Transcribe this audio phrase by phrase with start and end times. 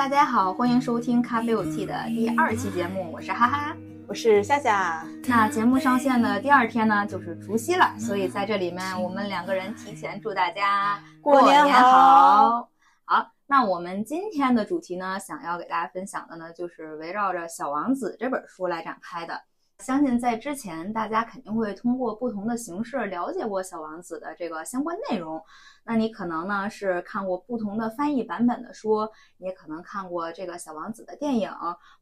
[0.00, 3.76] 大家好，欢迎收听咖啡有气的第二期节目，我是哈哈。
[4.08, 12.66] 我是夏夏，那节目上线的第二天呢，就是除夕了，所以在这里面，我们两个人提前祝大家过年年好。
[13.04, 19.38] 好，那我们今天的主题呢，想要给大家分享的呢，就是围绕着《小王子》这本书来展开的。
[19.80, 25.42] 相信在之前，大家肯定会通过不同的形式了解过《小王子》的这个相关内容。
[25.84, 29.08] 那你可能呢是看过不同的翻译版本的书，
[29.38, 31.50] 也可能看过这个《小王子》的电影，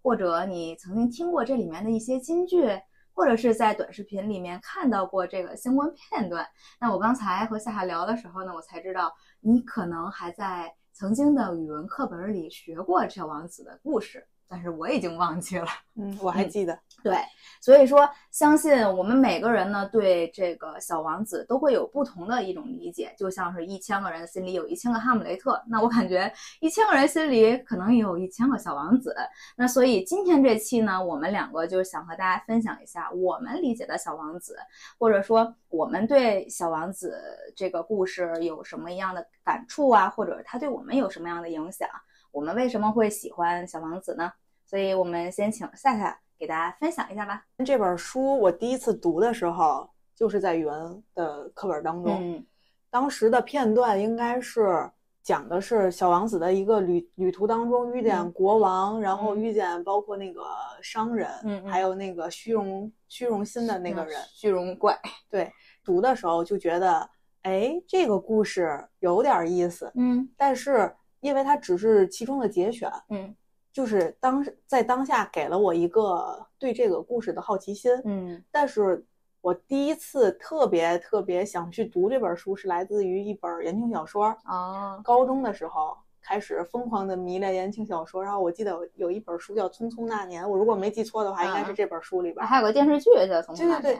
[0.02, 2.68] 或者你曾经听过这里面的一些金句，
[3.14, 6.44] 或者是在短视频里面看到过这个相关片段。
[6.80, 14.26] 那我刚才和夏夏聊的时候呢，我才知道你可能还在曾经的语文课本里学过《小王子》的故事。
[14.48, 15.66] 但是我已经忘记了，
[15.96, 17.16] 嗯，我还记得，对，
[17.60, 29.14] 所以说相信我们每个人呢，对这个小王子都会有不同的一种理解，就像是一千个人心里有一千个哈姆雷特，那我感觉一千个人心里可能也有一千个小王子。
[29.54, 34.56] 那所以今天这期呢，我们两个就想和大家分享一下我们理解的小王子，
[34.98, 37.20] 或者说我们对小王子
[37.54, 41.86] 这个故事有什么样的感触啊，或者他对我们有什么样的影响。
[42.30, 44.32] 我们为什么会喜欢小王子呢？
[44.64, 47.42] 所以我们先请夏夏给大家分享一下吧。
[47.64, 52.18] 这本书我第一次读的时候，就是在语文的课本当中。
[52.20, 52.44] 嗯，
[52.90, 54.90] 当时的片段应该是
[55.22, 60.44] 讲的是小王子的一个旅旅途当中遇见国王，然后遇见包括那个
[60.82, 64.96] 商人，嗯，还有那个虚荣虚荣心的那个人，虚荣怪。
[65.30, 65.50] 对，
[65.82, 67.08] 读的时候就觉得，
[67.42, 69.90] 哎，这个故事有点意思。
[69.94, 70.94] 嗯，但是。
[71.20, 73.34] 因为它只是其中的节选，嗯，
[73.72, 79.04] 就是当在当下给了我一个对这个故事的好奇心，嗯，但是
[79.40, 84.36] 我第一次特别特别想去读这本书，是来自于一本言情小说。
[84.44, 92.44] 啊，高中的时候开始疯狂的迷恋言情小说，然后我记得有一本书叫《匆匆那年》，我如果没记错的话，应该是这本书里边。
[92.44, 93.96] 还有个电视剧叫《匆匆那年》，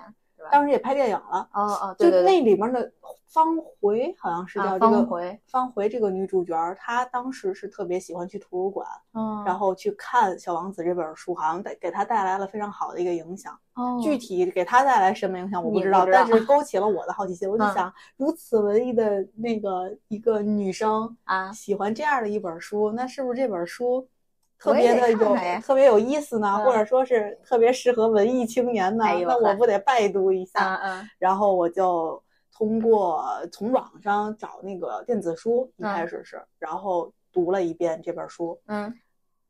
[0.51, 1.49] 当时也拍电影了。
[1.53, 2.93] 哦哦，就那里面的。
[3.31, 5.07] 方茴好像是叫这个
[5.47, 13.53] 方茴这个女主角，她当时是特别喜欢去图书馆，嗯，然后去看《小王子》这本书，好像带给她带来了非常好的一个影响。
[13.75, 17.47] 哦，具体给她带来什么影响我不知道，但是勾起了我的好奇心。
[17.47, 24.09] 我就想，如此文艺的那个一个女生啊，喜欢这样的一本书，那是不是这本书
[24.59, 26.59] 特别的有特别有意思呢？
[26.65, 29.05] 或者说是特别适合文艺青年呢？
[29.27, 30.75] 那我不得拜读一下？
[30.83, 32.23] 嗯嗯，然后我就。
[32.51, 38.93] 通过从网上找那个电子书，一开始是，然后读了一遍这本书，嗯，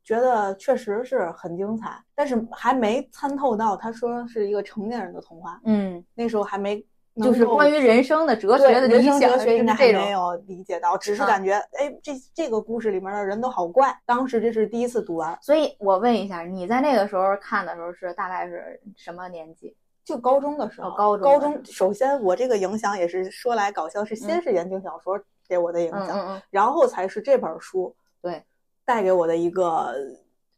[0.03, 6.85] 觉得确实是很精彩，但是还没参透到他说是一个成年人的童话，嗯，那时候还没，
[7.21, 13.95] 就是关于人生的哲学的人生哲学应该还没有理解到，只是感觉，哎，这这个故事里面的人都好怪。
[14.05, 19.75] 当时这是第一次读完，所以我问一下，你在那个时候看的时候是大概是什么年纪？
[20.03, 28.43] 就高中的时候，高中高中，首先我这个影响也是说来搞笑，是先是言情小说给我的影响，然后才是这本书对。
[28.85, 29.93] 带给我的一个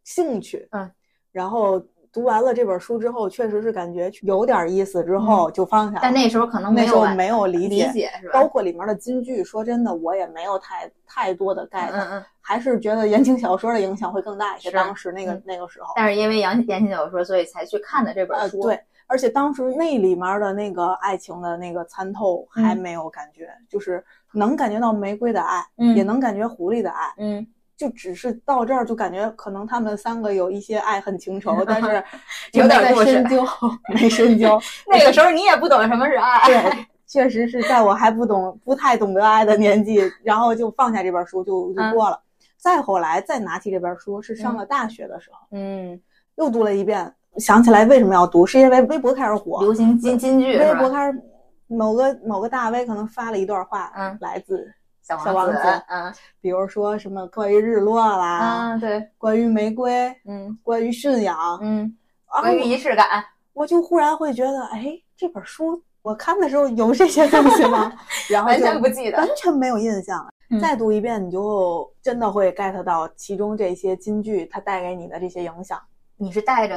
[0.05, 0.89] 兴趣，嗯，
[1.33, 1.83] 然后
[2.13, 5.99] 读完了这本书之后，确实是感觉有点意思，之后就放下了。
[6.01, 8.33] 但那时候可能那时候没有理解，是吧？
[8.33, 14.69] 包括里面的金句，说真的，我也没有太太多的概念嗯嗯，还是觉得言情小说的影响会更大一些。
[14.71, 18.79] 当时那个那个时候，但是因为言言情小说，所以才去看的这本书，对。
[19.07, 24.01] 而且当时那里面的那个爱情的那个参透还没有感觉，就是
[24.31, 25.61] 能感觉到玫瑰的爱，
[25.95, 27.45] 也能感觉狐狸的爱，嗯，
[27.81, 32.03] 就只是到这儿就感觉可能他们三个有一些爱恨情仇， 但是
[32.53, 33.43] 有点深究，
[33.91, 34.61] 没深究。
[34.85, 42.21] 那个时候你也不懂什么是爱，对，确实是在我还不懂、不太懂得爱的年纪，然后就放下这本书就就过了。
[42.55, 45.99] 再后来再拿起这本书是上了大学的时候，嗯，
[46.35, 47.11] 又读了一遍。
[47.37, 50.55] 想起来为什么要读，是因为微博开始火，流行金金句。
[50.59, 51.19] 微博开始，
[51.65, 54.71] 某个某个大 V 可能发了一段话，嗯，来自
[55.01, 55.57] 小王子，
[55.87, 61.95] 嗯，比如说什么关于日落啦，嗯，对，关于玫瑰，嗯，关于驯养，嗯，
[62.41, 67.91] 关于仪式感，我就忽然会觉得，哎，这本书我看的时候有这些东西吗？
[68.29, 70.31] 然后完全不记得，完全没有印象了。
[70.59, 75.79] 再读一遍，你就真的会 get 到其中这些金句它带给你的这些影响。
[76.17, 76.75] 你是带着。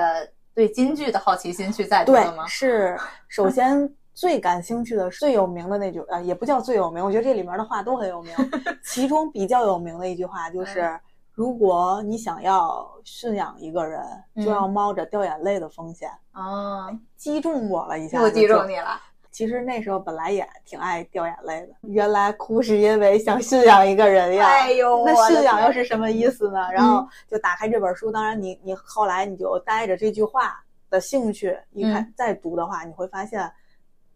[0.56, 2.46] 对金句的好奇心去再读的吗？
[2.46, 8.32] 是，首先最感兴趣的、最有名的那句，呃，也不叫最有名，我觉得这里面的话都很有名。
[8.84, 10.98] 其中比较有名的一句话就是：
[11.32, 14.00] 如果你想要驯养一个人，
[14.36, 16.08] 就要冒着掉眼泪的风险。
[16.32, 19.00] 哦，击中我了一下，又击中你了。
[19.32, 21.74] 其实那时候本来也挺爱掉眼泪的。
[21.82, 24.46] 原来哭是因为想驯养一个人呀。
[24.46, 26.70] 哎呦，那驯养又是什么意思呢？
[26.72, 33.50] 然后就打开这本书，当然你你后来你就带着这句话的兴趣一看再读的话，你会发现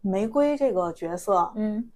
[0.01, 1.91] 玫瑰这个角色，嗯，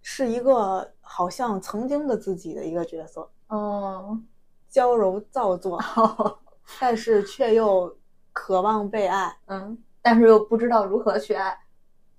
[0.00, 3.30] 是一个好像曾经的自己的一个角色。
[3.48, 4.20] 哦，
[4.68, 5.80] 娇柔造作，
[6.80, 7.96] 但是却又
[8.32, 11.56] 渴望被爱，嗯，但是又不知道如何去爱，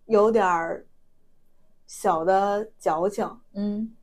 [0.06, 0.86] 有点儿
[1.86, 3.94] 小的矫情，嗯，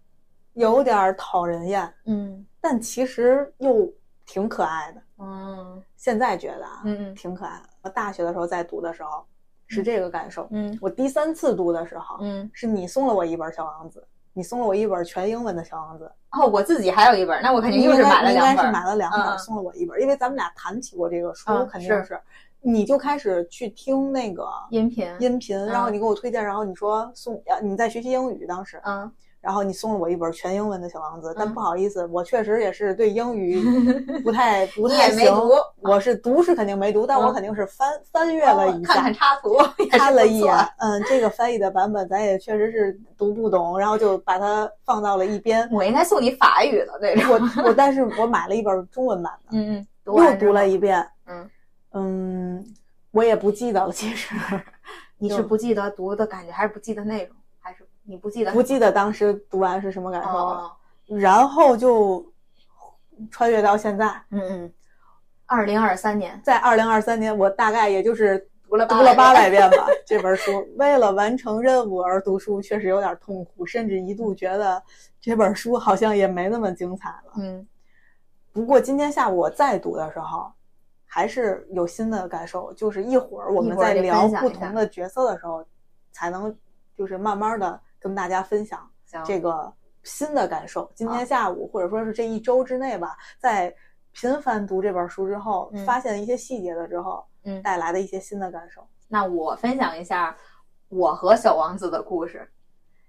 [0.53, 3.93] 有点儿讨人厌，嗯，但其实又
[4.27, 7.69] 挺可爱的，嗯，现在觉得啊，嗯嗯，挺可爱的。
[7.83, 9.25] 我大学的时候在读的时候
[9.67, 14.01] 是这个感受，嗯，我第三次读的时候，嗯，是你送了我一本《小王子》，
[14.33, 16.05] 你送了我一本全英文的《小王子》。
[16.39, 22.21] 哦，我自己还有一本，那我肯定又是买了两本，应该是买了两本，嗯、送了我一本，因为咱们俩谈起过这个书，嗯、肯定是，
[22.61, 29.11] 你就开始去听那个音频，音频，然后你给我推荐，然后你说送，你在学习英语当时，嗯，
[29.45, 33.61] 然后你送了我一本全英文的小王子，但不好意思，我确实也是对英语
[34.25, 35.31] 不太不太行，
[35.83, 39.59] 我是读是肯定没读，但我肯定是翻翻阅了一下，看看插图，
[39.91, 45.69] 看了一眼，嗯，这个翻译的版本咱也确实是读不懂，然后就把它放到了一边。
[45.71, 47.33] 我应该送你法语的那种，
[47.63, 51.51] 我我但是我买了一本中文版的，嗯嗯，又读了一遍，嗯。
[51.97, 52.65] 嗯，
[53.13, 54.35] 我也不记得了，其实
[55.19, 57.37] 你是不记得读的感觉，还是不记得内容，
[58.05, 58.53] 你不记得？
[58.53, 60.73] 不记得当时读完是什么感受了，哦、
[61.19, 62.25] 然后就
[63.31, 64.73] 穿越到现在，嗯嗯，
[65.47, 69.87] 二零二三年，在二零二三年，我大概也就是读了读了八百遍吧。
[70.07, 74.83] 这本书为了完成任务而读书，确实有点痛苦，甚至一度觉得
[75.21, 77.33] 这本书好像也没那么精彩了。
[77.37, 77.67] 嗯，
[78.53, 80.53] 不过今天下午我再读的时候，
[81.07, 85.65] 还是有新的感受，就是一会儿我们在聊不同的角色的时候，
[86.13, 86.55] 才能
[86.97, 88.87] 就是慢慢的跟大家分享
[89.25, 89.73] 这个
[90.03, 90.93] 新的感受。
[90.95, 93.75] 今天下午或者说是这一周之内吧，在
[94.13, 98.87] 频繁读这本书之后，嗯、发现一些细节了之后，嗯，带来的一些新的感受。
[99.09, 100.37] 那我分享一下
[100.91, 102.47] 我和小王子的故事。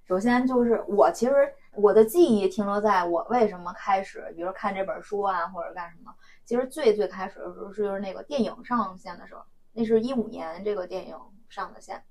[0.05, 1.33] 首先就是我其实
[1.73, 6.15] 我的记忆停留在我为什么开始，比如看这本书啊，或者干什么。
[6.45, 9.41] 其实最最开始的时候是就是那个电影上线的时候，
[9.73, 11.17] 那是一五年这个电影
[11.49, 12.01] 上的线。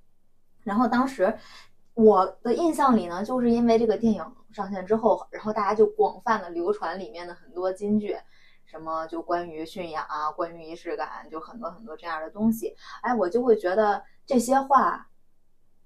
[0.63, 1.35] 然后当时
[1.95, 8.17] 我的印象里呢，就是因为这个电影上线之后，然后大家就广泛的流传里面的很多金句。
[8.67, 12.75] 什么就关于驯养啊，关于仪式感，就很多很多这样的东西。
[13.03, 15.07] 哎，我就会觉得这些话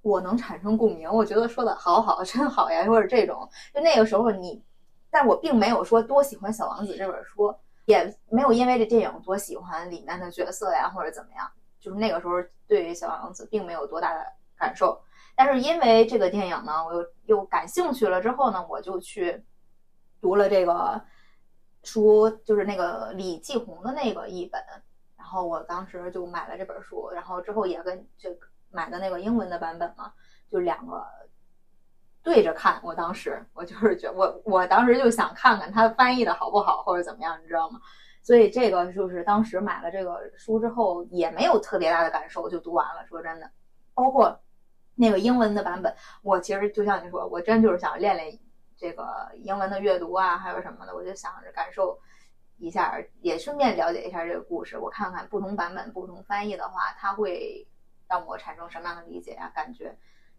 [0.00, 3.46] 我能产生共鸣，我觉得说的好好，真好呀，或者这种。
[3.74, 4.64] 就那个时候你，
[5.10, 7.54] 但我并没有说多喜欢《小王子》这本书，
[7.84, 11.50] 也没有因为这电影多喜欢里面的角色呀，或者怎么样。
[11.80, 12.32] 就是那个时候
[12.66, 14.24] 对于《小王子》并没有多大的
[14.56, 14.98] 感受。
[15.38, 19.42] 但是因为这个电影呢，我又又感兴趣了之后呢，我就去
[20.20, 21.00] 读了这个。
[21.84, 24.60] 书就是那个李继红的那个译本，
[25.16, 28.36] 然后我当时就买了这本书，然后之后也跟这
[28.70, 30.12] 买的那个英文的版本嘛，
[30.50, 31.06] 就两个
[32.20, 32.80] 对着看。
[32.82, 37.80] 我当时我就是觉我我当时就想看看它翻译的好不好或者怎么样，你知道吗？
[38.22, 43.06] 所以这个就是当时买了这个书之后也没有特别大的感受，就读完了。
[43.06, 43.48] 说真的，
[43.94, 44.38] 包括
[44.98, 48.38] 那个英文的版本，我其实就像你说，我真就是想练练。
[48.80, 51.98] 这个英文的阅读啊，还有什么的，我就想着感受
[52.58, 54.78] 一下，也顺便了解一下这个故事。
[54.78, 57.66] 我看看不同版本、不同翻译的话，它会
[58.06, 59.92] 让我产生什么样的理解啊、感觉。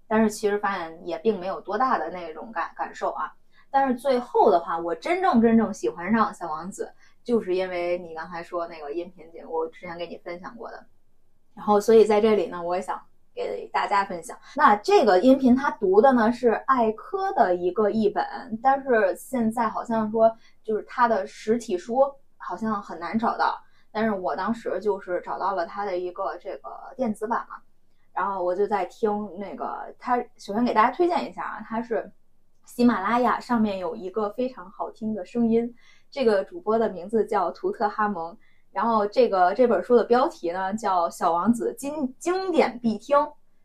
[0.07, 3.29] 但是其实发现也并没有多大的那种感感受啊。
[3.69, 6.93] 但是最后的话，我真正真正喜欢上小王子，
[7.25, 10.85] 就是因为你刚才说那个音频节目，我之前给你分享过的。
[11.55, 13.05] 然后，所以在这里呢，我也想。
[13.47, 14.37] 给大家分享。
[14.55, 18.25] 那这个音频他读的呢是艾科的一个译本，
[18.61, 22.01] 但是现在好像说就是他的实体书
[22.37, 23.57] 好像很难找到。
[23.91, 27.55] 但是我当时就是找到了他的一个这个电子版嘛，
[28.13, 30.17] 然后我就在听那个他。
[30.37, 32.11] 首先给大家推荐一下啊，他是
[32.65, 35.73] 喜马拉雅上面有一个非常好听的声音，
[36.11, 38.37] 这个主播的名字叫图特哈蒙。
[38.71, 43.17] 然后这个这本书的标题呢叫《小王子经经典必听》，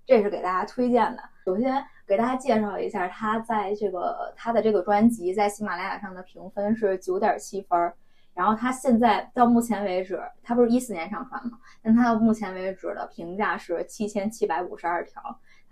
[0.06, 1.22] 这是给大家推荐的。
[1.44, 7.92] 首先给大家介绍一下，他在这个他的这个专辑在喜马拉雅上的评分是九点七分。
[8.32, 11.56] 然后他现在到目前为止，他不是一四年上传吗？
[11.80, 15.22] 但他到目前为止的评价是七千七百五十二条。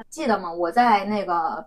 [0.09, 0.53] 记得吗？
[0.53, 1.67] 我在那个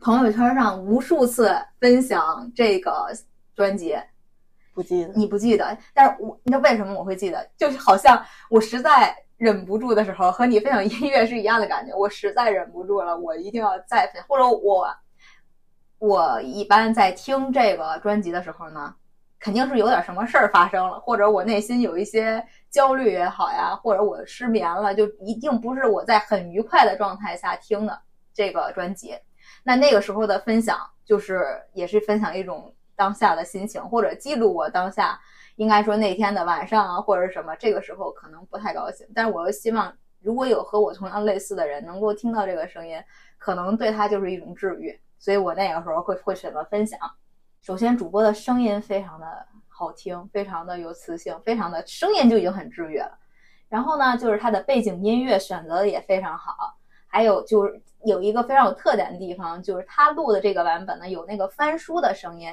[0.00, 3.06] 朋友圈上无数次分享这个
[3.54, 3.96] 专辑。
[4.74, 5.12] 不记得。
[5.14, 7.48] 你不记得，但是我你知道为什么我会记得？
[7.56, 11.96] 就是好像我实在忍不住的时候，和你分享音乐是一样的感觉。
[11.96, 14.88] 我实在忍不住了，我一定要再分，或者我
[15.98, 18.94] 我一般在听这个专辑的时候呢，
[19.38, 28.00] 肯定是有点什么事儿发生了，或者我内心有一些焦虑也好呀，或者我失眠了，就一定不是我在很愉快的状态下听的
[28.32, 29.14] 这个专辑。
[29.64, 35.18] 那那个时候的分享，就是也是分享一种当下的心情，或者记录我当下
[35.56, 43.02] 应该说那天的晚上啊，或者什么，这个时候可能不太高兴，但是我又希望如果有和我同样类似的人能够听到这个声音，
[43.38, 44.96] 可能对他就是一种治愈。
[45.18, 46.96] 所以我那个时候会会选择分享。
[47.60, 49.26] 首先，主播的声音非常的
[49.66, 53.18] 好听，非常的有磁性，非常的声音就已经很治愈了。
[53.68, 56.54] 然后呢，就是他的背景音乐选择的也非常好。
[57.08, 62.48] 还有就是有一个非常有特点的地方，就是他录的这个版本呢有那个翻书的声音。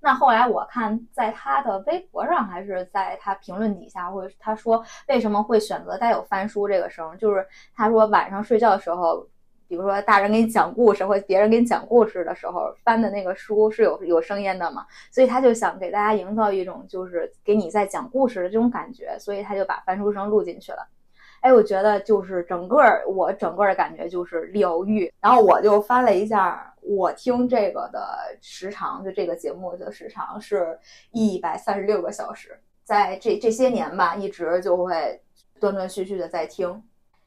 [0.00, 9.26] 那后来我看在他的微博上，还是在他评论底下，或者他说为什么会选择带有翻书这个声，就是他说晚上睡觉的时候。
[9.66, 14.84] 比如说，大人给你讲故事，或别人给你讲故事的时候，翻的那个书是有有声音的嘛？
[15.10, 20.86] 所以他就想给大家营造一种就是给你在讲故事的这种感觉，所以他就把翻书声录进去了。
[21.40, 22.76] 哎，我觉得就是整个
[23.08, 25.10] 我整个的感觉就是疗愈。
[25.18, 28.06] 然后我就翻了一下，我听这个的
[28.40, 30.78] 时长，就这个节目的时长是
[31.12, 35.20] 一百三十六个小时，在这这些年吧，一直就会
[35.58, 36.82] 断断续续的在听。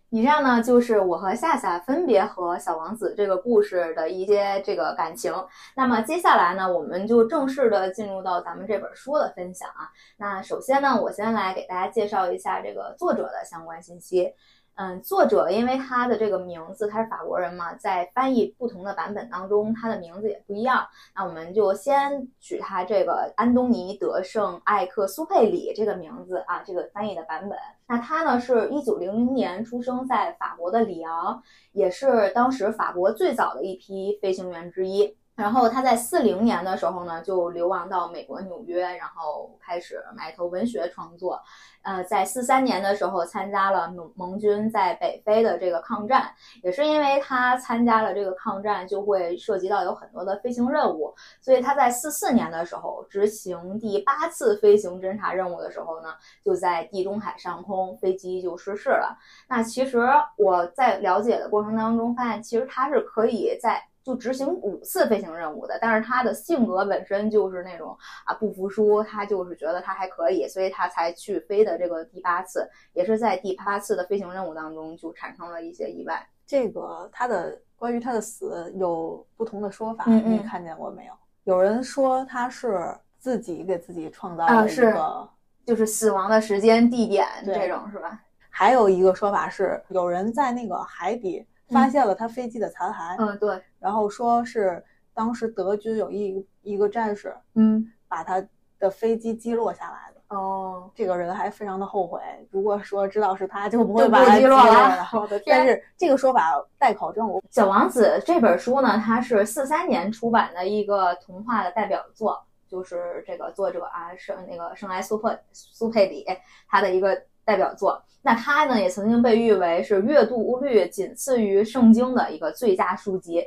[0.09, 5.33] 以上呢就是我和夏夏分别和小王子这个故事的一些这个感情。
[5.75, 9.91] 那么接下来呢，我们就正式的进入到咱们这本书的分享啊。
[10.15, 14.33] 那首先呢，我先来给大家介绍一下这个作者的相关信息。
[14.77, 20.88] 嗯，作者因为他的这个名字他是法国人嘛，在翻译不同的版本当中，他的名字也不一样。
[21.15, 27.57] 那我们就先取他这个安东尼德圣艾克苏佩里这个名字啊，这个翻译的版本。
[27.88, 31.41] 那他呢是一九零零年出生在法国的里昂，
[31.72, 35.17] 也是当时法国最早的一批飞行员之一。
[35.38, 41.39] 然后他在四零年的时候呢，就流亡到美国纽约，然后开始埋头文学创作。
[41.84, 59.15] 呃，在四三年的时候参加了盟盟军在北非的这个抗战，也是因为他参加了这个抗战，就会涉及到有很多的飞行任务，所以他在四四年的时候执行第八次飞行侦察任务的时候呢，就在地中海上空飞机就失事了。
[59.48, 60.01] 那其实
[60.36, 63.82] 我在了解的过程当中发现，其实他是可以在。
[64.07, 76.25] 就执行五次飞行任务的，但是他的性格本身就是那种啊不服输，他就是觉得他还可以，所以他才去飞的这个第八次，也是在第八次的飞行任务当中就产生了一些意外。
[76.45, 81.11] 这个他的关于他的死有不同的说法，你看见过没有？
[81.43, 85.29] 有人说他是自己给自己创造了一个，
[85.65, 88.21] 就是死亡的时间、地点这种是吧？
[88.49, 91.45] 还有一个说法是，有人在那个海底。
[91.69, 94.83] 发现了他飞机的残骸，嗯，对，然后说是
[95.13, 98.41] 当时德军有一一个战士，嗯，把他
[98.79, 100.36] 的飞机击落下来的。
[100.36, 102.21] 哦，这个人还非常的后悔，
[102.51, 105.09] 如果说知道是他，就不会把他击落了。
[105.13, 105.57] 我的天！
[105.57, 107.29] 但是这个说法待考证。
[107.50, 116.25] 小王子这本书呢，它是四三年出版的一个童话的代表作，就是这个作者啊，是那个圣埃苏佩苏佩里
[116.69, 117.21] 他的一个。
[117.47, 123.41] 代表作，那他呢也曾经被誉为是月度读率仅次于圣经的一个最佳书籍。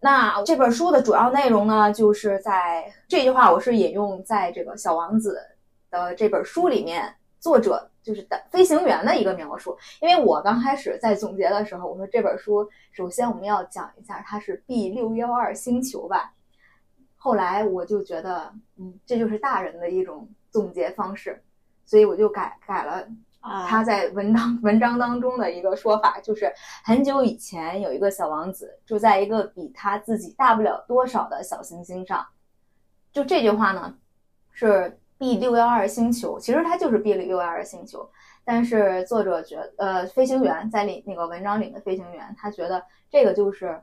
[0.00, 5.38] 那这本书的主要内容呢，就是在这句话，我是引用在这个《小王子》
[5.92, 9.78] 的这本书里面，作者就是的飞行员的一个描述。
[10.00, 16.32] 因为我刚开始在总结的时候，我说这本书首先我们要讲一下它是 B 六幺二星球吧。
[17.16, 21.40] 后来我就觉得，嗯，这就是大人的一种总结方式。
[21.90, 23.04] 所以我就改改了
[23.66, 26.52] 他在文章文章当中的一个说法，就是
[26.84, 32.24] 很久以前有一个小王子住在一个比他自己大不了多少的小行星上。
[33.10, 33.92] 就这句话呢，
[34.52, 38.08] 是 B 六幺二星球，其实它就是 B 六幺二星球。
[38.44, 42.80] 但是作者觉呃，飞行员在里那个文章里的飞行员，他觉得
[43.10, 43.82] 这个就是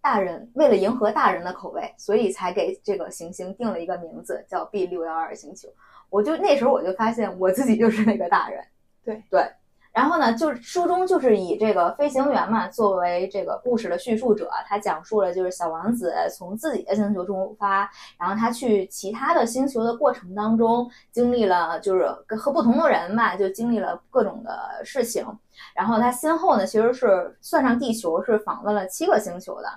[0.00, 5.68] 大人为了迎合大人的口味，所以才给这个行星定了一个名字叫 B 六幺二星球。
[6.14, 8.64] 我就那时候我就发现我自己就是那个大人，
[9.04, 9.44] 对对，
[9.90, 22.06] 然后呢，就是书中就是以这个飞行员嘛作为这个故事的叙述者，他讲述了就是小王子从自己的星球出发，然后他去其他的星球的过程当中，经历了就是
[22.38, 25.26] 和不同的人吧，就经历了各种的事情，
[25.74, 29.68] 然后他先后呢其实是算上地球是访问了七个星球的。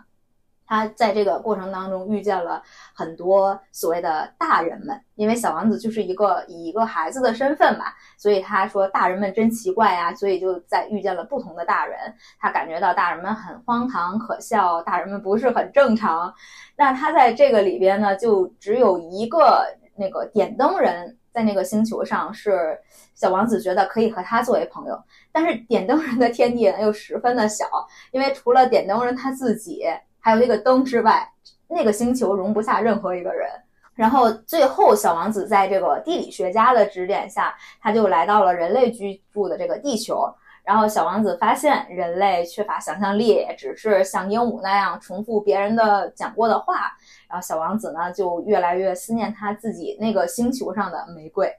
[0.67, 2.61] 他在这个过程当中遇见了
[2.93, 11.97] 很多所谓的大人们，因为小王子就是一个以一个孩子的身份吧，所以他说大人们真奇怪呀，所以就在遇见了不同的大人，
[12.37, 16.33] 他感觉到大人们很荒唐可笑，大人们不是很正常。
[16.75, 22.77] 那他在这个里边呢，就只有一个那个点灯人在那个星球上，是
[23.15, 27.65] 小王子觉得可以和他作为朋友，但是点灯人的天地呢又十分的小，
[28.11, 29.85] 因为除了点灯人他自己。
[30.27, 31.25] 还有那个灯之外，
[31.69, 33.49] 那个星球容不下任何一个人。
[33.95, 40.29] 然后最后，小王子在这个地理学家的指点下，他就来到了人类居住的这个地球。
[40.65, 46.91] 然后小王子发现人类缺乏想象力，只是像鹦鹉那样重复别人的讲过的话。
[47.29, 51.49] 然后小王子呢，就越来越思念他自己那个星球上的玫瑰。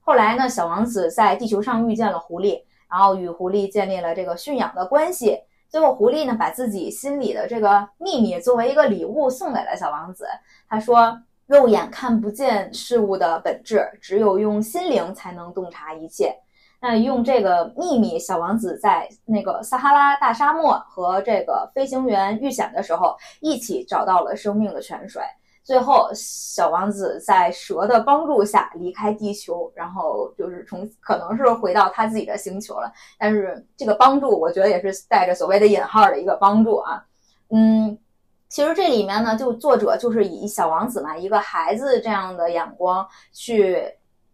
[0.00, 5.40] 后来呢，小王子在地球上遇见了狐狸，然后与狐狸建立了这个驯养的关系。
[5.74, 10.24] 最后，狐狸呢把自己心里的这个秘密作为一个礼物送给了小王子。
[10.68, 16.32] 他说：“肉眼看不见事物的本质，只有用心灵才能洞察一切。”
[16.80, 25.24] 那用这个秘密，小王子在那个撒哈拉大沙漠和这个飞行员遇险的时候，一起找到了生命的泉水。
[25.64, 32.92] 最后，小王子在蛇的帮助下离开地球，然后就是从可能是回到他自己的星球了。
[33.18, 37.02] 但是这个帮助，我觉得也是带着所谓的引号的一个帮助啊。
[37.48, 37.98] 嗯，
[38.46, 43.82] 其实这里面呢，就作者就是以小王子嘛，一个孩子这样的眼光去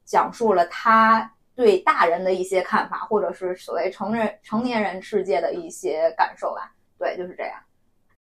[0.04, 6.72] 讲述了他对大人的一些看法，或者是所谓成人成年人世界的一些感受吧。
[6.98, 7.52] 对，就是这样。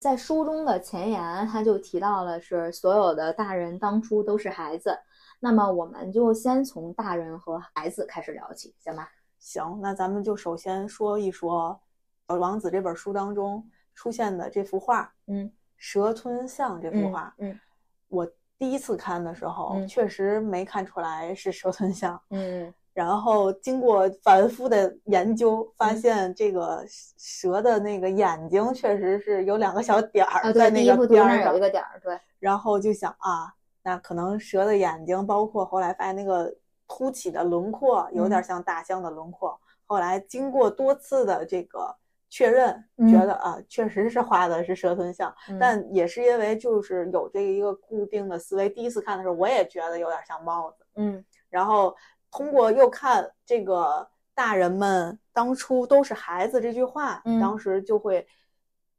[0.06, 4.96] 在书中的前言，他就提到了是所有的大人当初都是孩子。
[5.40, 9.10] 那么我们就先从大人和孩子开始聊起，行吧？
[9.40, 11.82] 行，那咱们就首先说一说
[12.32, 17.60] 《小王子》这本书当中出现的这幅画，嗯，蛇吞象这幅画，嗯，
[18.08, 18.28] 我
[18.60, 22.72] 第一次看的时候确实没看出来是蛇吞象，嗯。
[22.96, 32.18] 然后经过反复的研究，发现这个蛇的那个眼睛确实是有两个小点儿在那个边上，有一个点儿，对。
[32.40, 33.54] 然后就想啊，
[33.84, 36.56] 那可能蛇的眼睛，包括后来发现那个
[36.88, 39.60] 凸起的轮廓有点像大象的轮廓。
[39.86, 41.94] 后来经过多次的这个
[42.30, 42.82] 确认，
[43.12, 48.70] 觉得啊，确实是画的是蛇吞象，但也是因为就是有这一个固定的思维。
[48.70, 51.94] 第一次看的时候，我也觉得有点像帽子，嗯，然后。
[52.36, 58.28] 通过又看这个大人们当初都是孩子这句话，当时就会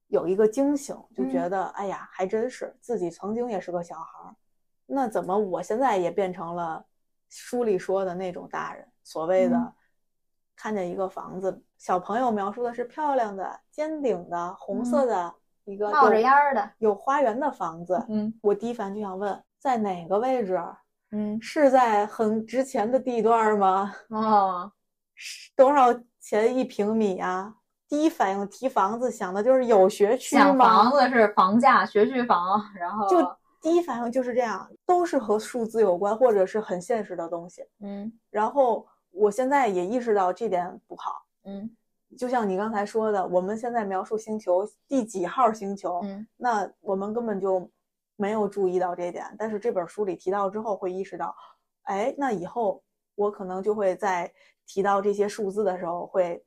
[0.07, 4.35] 有一个惊醒，就觉得哎呀，还真是自己曾经也是个小孩儿，
[4.87, 6.83] 那怎么我现在也变成了
[7.29, 8.87] 书里说的那种大人？
[9.03, 9.73] 所谓的
[10.57, 18.03] 看见一个房子，小朋友描述的是漂亮的、尖顶的、红色的一个冒着烟儿的有花园的房子。
[18.09, 20.59] 嗯，我第一反应就想问，在哪个位置？
[21.13, 23.95] 嗯，是在很值钱的地段吗？
[24.11, 24.73] 啊 哦，
[25.55, 27.55] 多少钱一平米啊？
[27.89, 30.91] 第一反应提房子，想的就是有学区吗？
[30.91, 33.19] 房子是房价，学区房，然后就
[33.63, 37.63] 第一反应就是这样，都是和数字有关，或者是很现实的东西。
[37.81, 41.23] 嗯，然后我现在也意识到这点不好。
[41.45, 41.71] 嗯，
[42.19, 46.01] 就像你刚才说的，我们现在描述星球第几号星球？
[46.03, 47.71] 嗯，那我们根本就。
[48.17, 51.37] 没有注意到这点，但是这本书里提到之后，会意识到，
[51.83, 52.83] 哎，那以后
[53.15, 54.33] 我可能就会在
[54.67, 56.43] 提到这些数字的时候，会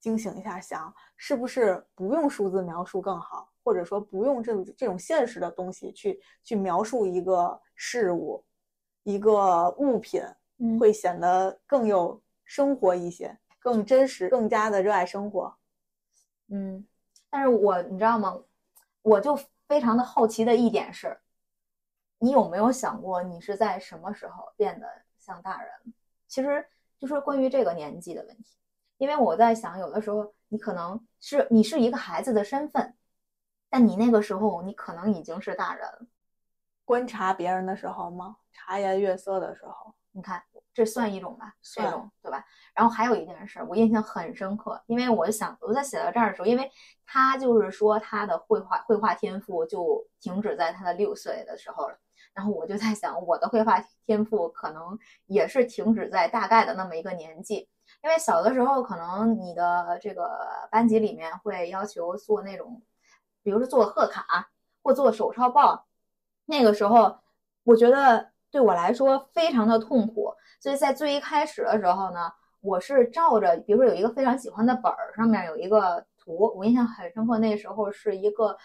[0.00, 8.44] 惊醒一下，想是不是不用数字描述更好，或者说不用这这种现实的东西去去描述一个事物、
[9.04, 10.20] 一个物品，
[10.80, 15.56] 会显得更有生活一些，更真实，更加的热爱生活。
[16.48, 16.84] 嗯，
[17.30, 18.36] 但是我你知道吗？
[19.02, 19.38] 我就。
[19.68, 21.20] 非常的好奇的一点是，
[22.18, 25.70] 你有没有想过你是在什么时候变得像大人？
[26.26, 26.66] 其实
[26.98, 28.56] 就是关于这个年纪的问题。
[28.96, 32.96] 因为我在想，有的时候你可能是你是一个孩子的身份，
[33.68, 36.08] 但你那个时候你可能已经是大人。
[36.84, 38.38] 观察别人的时候吗？
[38.50, 40.42] 察言悦色的时候，你看。
[40.78, 42.44] 这算一种吧，这种对吧？
[42.72, 46.70] 然后还有一件事，我印象很深刻，因为我想我在写到这儿的时候，因为
[47.04, 51.98] 他就是说他的绘画绘画天赋就停止在他的六岁的时候了，
[52.32, 57.68] 然后我就在想，我的绘画天赋可能也是停止在大概的那么一个年纪，
[58.04, 60.30] 因为小的时候可能你的这个
[60.70, 62.80] 班级里面会要求做那种，
[63.42, 64.48] 比如说做贺卡
[64.84, 65.88] 或做手抄报，
[66.46, 67.18] 那个时候
[67.64, 70.32] 我觉得对我来说非常的痛苦。
[70.60, 77.38] 所以在最一开始的时候呢，我是照着，比如说有一个非常喜欢的本儿，上面有一个图，我印象很深刻。
[77.38, 78.56] 那时候是一个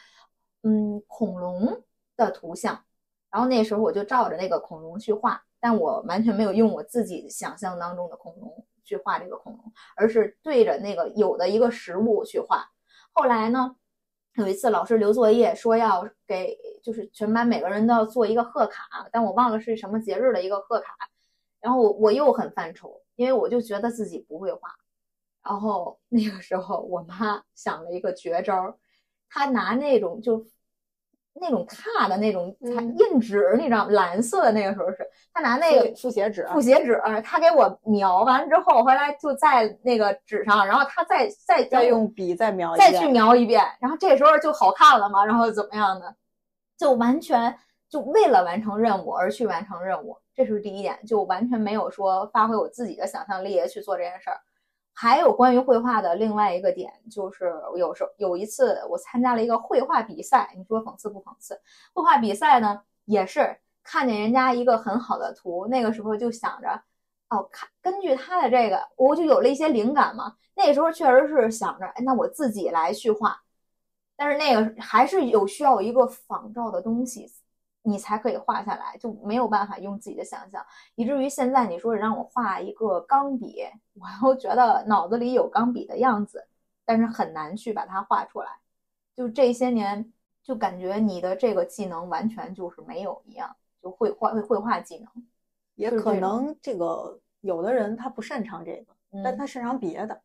[0.64, 1.84] 嗯恐龙
[2.18, 2.84] 的图像，
[3.30, 12.66] 然后那时候我就照着那个恐龙去画，但我完全没有用我自己想象当中的恐龙去画这个恐龙，而是对着那个有的一个实物去画。
[13.12, 13.76] 后来呢，
[14.34, 20.96] 有一次老师留作业说要给就是全班每个人都要做一个贺卡，但我忘了是什么节日的一个贺卡，
[21.64, 24.70] 然后我我又很犯愁，因为我就觉得自己不会画。
[25.42, 28.78] 然后那个时候，我妈想了一个绝招，
[29.30, 30.46] 她拿那种就
[31.34, 34.98] 那种卡的那种印纸，你知道蓝色的那个时候是，
[35.34, 46.16] 她拿那个复写纸，复写纸，她给我描完之后，回来就在那个纸上，然后她再再再用笔再描一遍，再去描一遍，然后这时候就好看了嘛，然后怎么样的，
[46.78, 47.58] 就完全
[47.90, 54.42] 就为了完成任务而去完成任务，这是第一点，就完全没有说发挥我自己的想象力去做这件事儿。
[54.96, 61.60] 还有关于绘画的另外一个点，就是有时候有一次我参加了一个绘画比赛，你说讽刺不讽刺？
[61.94, 66.84] 绘画比赛呢，也是看见人家一个很好的图，那个时候就想着，
[67.30, 70.36] 哦，看根据他的这个，我就有了一些灵感嘛。
[70.56, 73.42] 那时候确实是想着，哎，那我自己来去画，
[74.16, 77.28] 但是那个还是有需要一个仿照的东西。
[77.86, 80.66] 你才可以画下来，就没有办法用自己的想象，
[80.96, 83.62] 以至于现在你说让我画一个钢笔，
[83.96, 86.48] 我 又觉得脑子里有钢笔的样子，
[86.86, 88.48] 但是很难去把它画出来。
[89.14, 95.08] 就这些年，就感觉你的这个技能完全就是没有一样，就绘画绘画技能，
[95.76, 100.22] 也可能这个有的人他不擅长这个，但他擅长别的。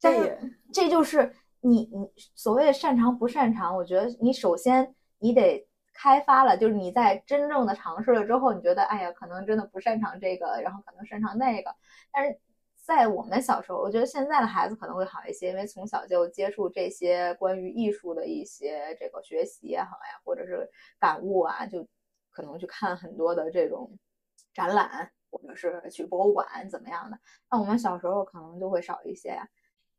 [0.00, 0.38] 这也
[0.72, 5.68] 这就是你你所谓的擅长不擅长，我觉得你首先你得。
[5.94, 11.74] 开发了，就是你在真正的尝试了之后，你觉得，哎呀，可能真的不擅长这个，然后可能擅长那个。
[12.12, 12.38] 但是
[12.76, 21.86] 在我们小时候，我觉得现在的孩子可能会好一些，因为从小就接触这些关于艺术的一些这个学习也好呀，或者是感悟啊，就
[22.30, 23.90] 可能去看很多的这种
[24.52, 27.18] 展览，或者是去博物馆怎么样的。
[27.50, 29.48] 那我们小时候可能就会少一些呀，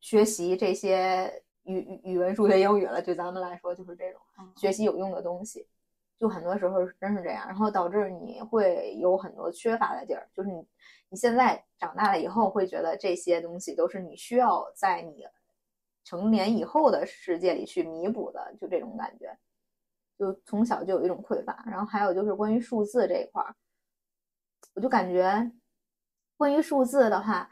[0.01, 4.21] 学习这些语语语文、数学、英语了，对咱们来说就是这种
[4.58, 5.65] 学习有用的东西。
[6.19, 10.28] 就很多时候真是这样，然后导致你会有很多缺乏的地儿。
[10.34, 10.65] 就是你，
[11.10, 15.25] 你现在长大了以后，会觉得这些东西都是你需要在你
[16.04, 19.38] 成年以后的世界里去弥补的，就这种感觉。
[20.17, 21.63] 就从小就有一种匮乏。
[21.67, 23.56] 然后还有就是关于数字这一块儿，
[24.73, 25.51] 我就感觉
[26.38, 27.49] 关于数字的话。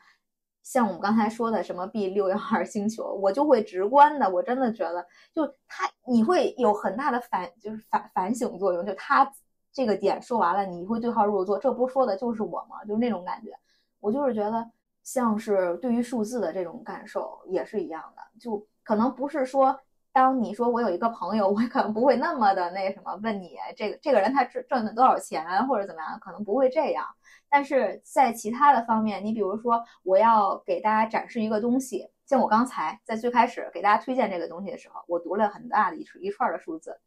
[0.63, 8.86] 像我们刚才说的什么 B 六幺二星球，我就会直观的，我真的觉得，就他你会有很大的反，就是反反省作用。
[8.86, 9.30] 就他
[9.71, 12.84] 这个点说完了，你会对号入座，这不说的就是我吗？
[12.86, 13.52] 就是那种感觉。
[13.99, 14.65] 我就是觉得，
[15.04, 19.78] 像是对于数字的这种感受也是一样的，就可能不是说，
[20.13, 27.04] 当你说我有一个朋友，我可能不会那么的那什么问你这个这个人他挣挣了多少钱或者怎么样，可能不会这样。
[27.49, 36.99] 但是在其他的方面，你比如说，我要给大家展示一个东西，像我刚才在最开始给大家推荐这个东西的时候，我读了很大的一一串的数字，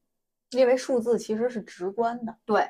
[0.50, 2.68] 因为数字其实是直观的，对，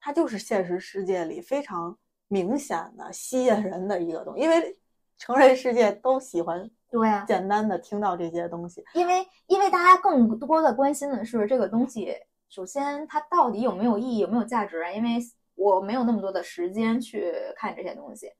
[0.00, 1.96] 它就是现实世界里非常
[2.26, 4.76] 明显的吸引人的一个东西，因为
[5.16, 12.14] 成人世界都喜欢对啊，简单的听到这些东西，因为因为大家更多的关心的是这个东西，
[12.48, 14.90] 首先它到底有没有意义，有没有价值啊？
[14.90, 15.18] 因为
[15.54, 18.30] 我没有那么多的时间去看这些东西。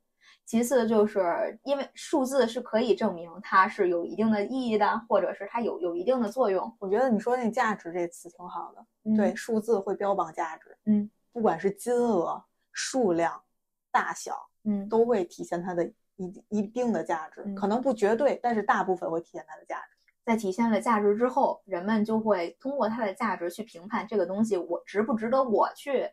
[0.44, 6.72] 其次，就是因为数字是可以证明它是有一定的意义的，或者是它有有一定的作用。
[6.78, 9.16] 我觉得你说那价值这词挺好的。
[9.16, 10.78] 对，数字会标榜价值。
[10.84, 13.42] 嗯，不管是金额、数量、
[13.90, 17.44] 大小，嗯，都会体现它的一一定的价值。
[17.54, 19.96] 可能不绝对，但是大部分会体现它的价值。
[20.24, 26.08] 在体现了价值之后，人们就会通过它的价值去评判这个东西，我值不值得我去。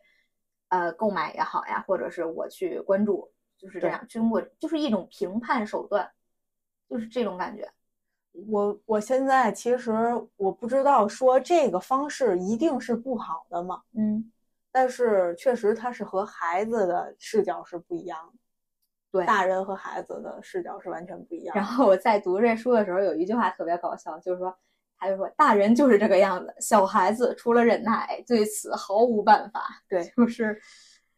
[0.70, 6.10] 呃，购买也好呀，或者是我去关注，就是这样，通过就是一种评判手段，
[6.88, 7.70] 就是这种感觉。
[8.48, 9.92] 我我现在其实
[10.36, 14.32] 我不知道说这个方式一定是不好的嘛，嗯，
[14.72, 18.38] 但是确实它是和孩子的视角是不一样的，
[19.18, 21.56] 对，大人和孩子的视角是完全不一样。
[21.56, 24.56] 然后我在读这书的时候，有一句话特别搞笑，就是说。
[24.96, 30.58] 他就说：“大人就是这个样子，小孩子除了忍耐，对此毫无办法。”对， 就是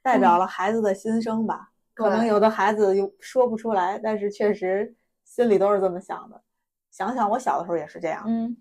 [0.02, 1.70] 代表了孩子的心声吧。
[1.94, 4.92] 可能有的孩子又说不出来，但是确实
[5.24, 6.42] 心里都是这么想的。
[6.90, 8.24] 想想我小的时候也是这样。
[8.26, 8.56] 嗯，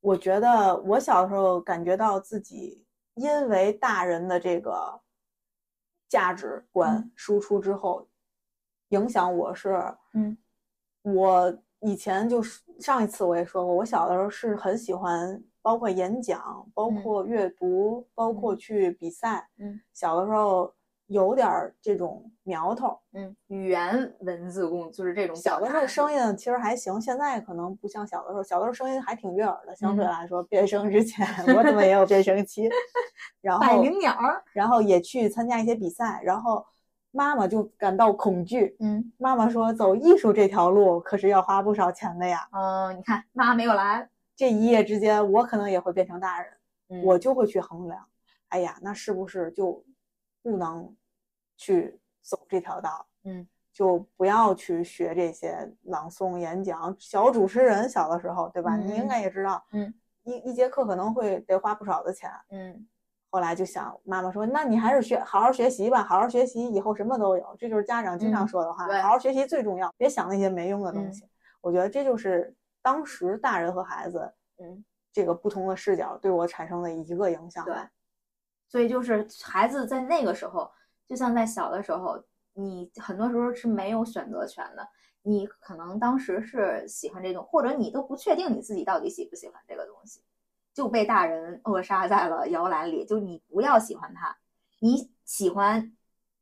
[0.00, 5.00] 我觉得我小的时候感觉到自己因为大人的这个
[6.08, 8.08] 价值观输出之后，
[8.88, 9.82] 影响我是，
[10.14, 10.36] 嗯，
[11.02, 11.58] 我。
[11.86, 19.46] 以前就是上一次我也说过，我小的时候是很喜欢包括演讲，包括阅读，包括去比赛。
[19.58, 20.72] 嗯，小的时候
[21.08, 22.98] 有点儿这种苗头。
[23.12, 29.76] 嗯，语言文字工就是这种小的时候声音其实还行，现在可能不像小的时候，小的时候声音还挺悦耳的。
[29.76, 32.66] 相对嗯来说，变声之前我怎么也有变声期，
[33.42, 34.42] 然后百灵鸟儿。
[34.54, 36.64] 然后也去参加一些比赛，然后
[37.14, 38.76] 妈妈就感到恐惧。
[38.80, 42.48] 嗯妈妈说：“走艺术这条路可是要花不少钱的呀。
[42.50, 46.52] 嗯、你看妈没有来，”这一夜之间，我可能也会变成大人，
[46.88, 48.04] 嗯我就会去衡量，
[48.48, 49.84] 哎呀，那是不是就
[50.42, 50.92] 不能
[51.56, 53.06] 去走这条道？
[53.22, 56.94] 嗯，就不要去学这些朗诵、演讲。
[56.98, 58.76] 小主持人小的时候，对吧？
[58.76, 62.28] 嗯你应该也知道，嗯，一一节课可能会得花不少的钱。
[62.50, 62.86] 嗯
[63.34, 71.28] 后来就想，妈妈说：“那你还是学好好学习吧，好好学习，以后什么都有。”这就是家长经常嗯说的话，对好好学习最重要，别想那些没用的东嗯西。
[71.60, 77.74] 我觉得这就是当时大人和孩子嗯，这个不同的视角对我产生的一个影响对。
[78.68, 80.70] 所以就是孩子在那个时候，
[81.04, 84.88] 就像在小的时候，你很多时候是没有选择权的。
[85.22, 90.20] 你可能当时是喜欢这种，或者你都不确定你自己到底喜不喜欢这个东西，
[90.74, 93.06] 就被大人扼杀在了摇篮里。
[93.06, 94.36] 就你不要喜欢他，
[94.80, 95.92] 你喜欢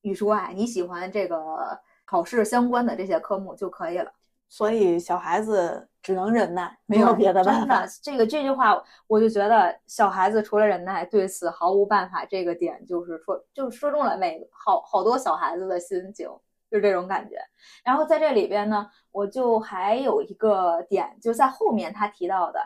[0.01, 4.13] 语数外，你喜欢这个考试相关的这些科目就可以了。
[4.49, 12.23] 所以小孩子只能忍耐，没有别的办真法的。，这个这句话，我就觉得小孩子除了忍耐，对此毫无办法。
[12.27, 16.29] 这个点就是说，就是说中了每好好多小孩子的心情，
[16.71, 17.37] 就是这种感觉。
[17.83, 22.61] 然后在这里边呢，我就还有一个点，就在后面他提到的，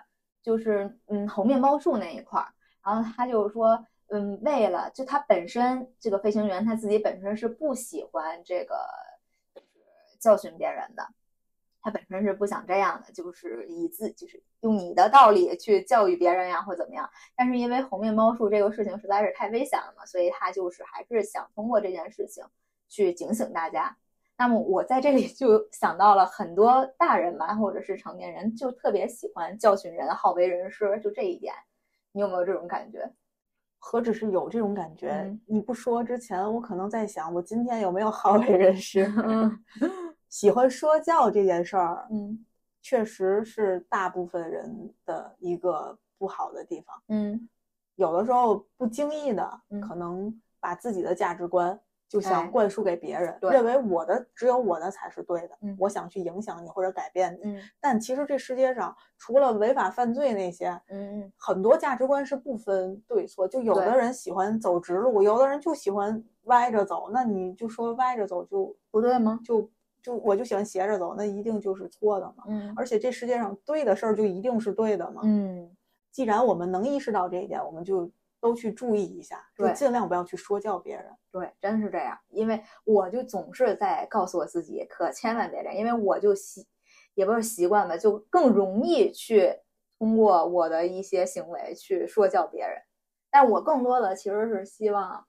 [0.46, 2.54] 就是嗯猴面包树那一块儿，
[2.84, 3.84] 然后他就是说。
[4.08, 8.76] 嗯，为了就他本身这个飞行员他自己本身是不喜欢这个，
[9.52, 11.04] 就是教训别人的，
[11.82, 17.10] 他本身是不想这样的，就是以自就是用你的道理去教育别人呀，或怎么样。
[17.34, 22.44] 但是因为红面包树这个事情实在是太危险了嘛，所以他就是还是想通过这件事情
[22.88, 23.96] 去警醒大家。
[24.38, 31.54] 那么我在这里 就想到了很多大人吧，或者是成年人，就特别喜欢教训人、好为人师，就这一点，
[32.12, 33.10] 你有没有这种感觉？
[33.78, 35.10] 何止是有这种感觉？
[35.10, 39.10] 嗯你不说之前，我可能在想，我今天有没有好为人师？
[39.24, 39.64] 嗯
[40.28, 42.44] 喜欢说教这件事儿，嗯
[42.82, 47.00] 确实是大部分人的一个不好的地方。
[47.08, 47.48] 嗯
[47.94, 57.50] 有的时候不经意的嗯，可能把自己的价值观就哎想灌输给别人，对认为我的只有我的才是对的，嗯我想去影响你或者改变你。
[57.50, 63.48] 嗯但其实这世界上除了违法犯罪那些，嗯很多价值观是不分对错。
[63.48, 67.10] 就有的人喜欢走直路，有的人就喜欢歪着走。
[67.12, 69.40] 那你就说歪着走就不对吗？
[69.44, 69.68] 就
[70.02, 72.44] 就我就喜欢斜着走，那一定就是错的嘛。
[72.46, 75.22] 嗯而且这世界上对的事儿就一定是对的嘛。
[75.24, 75.70] 嗯
[76.12, 78.10] 既然我们能意识到这一点，我们就
[78.46, 81.04] 都去注意一下，就对尽量不要去说教别人。
[81.32, 82.16] 对，真是这样。
[82.28, 86.64] 因为我就总是在告诉我自己，可千万别这样，因为我就习，
[87.14, 89.52] 也不是习惯吧，就更容易去
[89.98, 92.80] 通过我的一些行为去说教别人。
[93.30, 95.26] 但我更多的其实是希望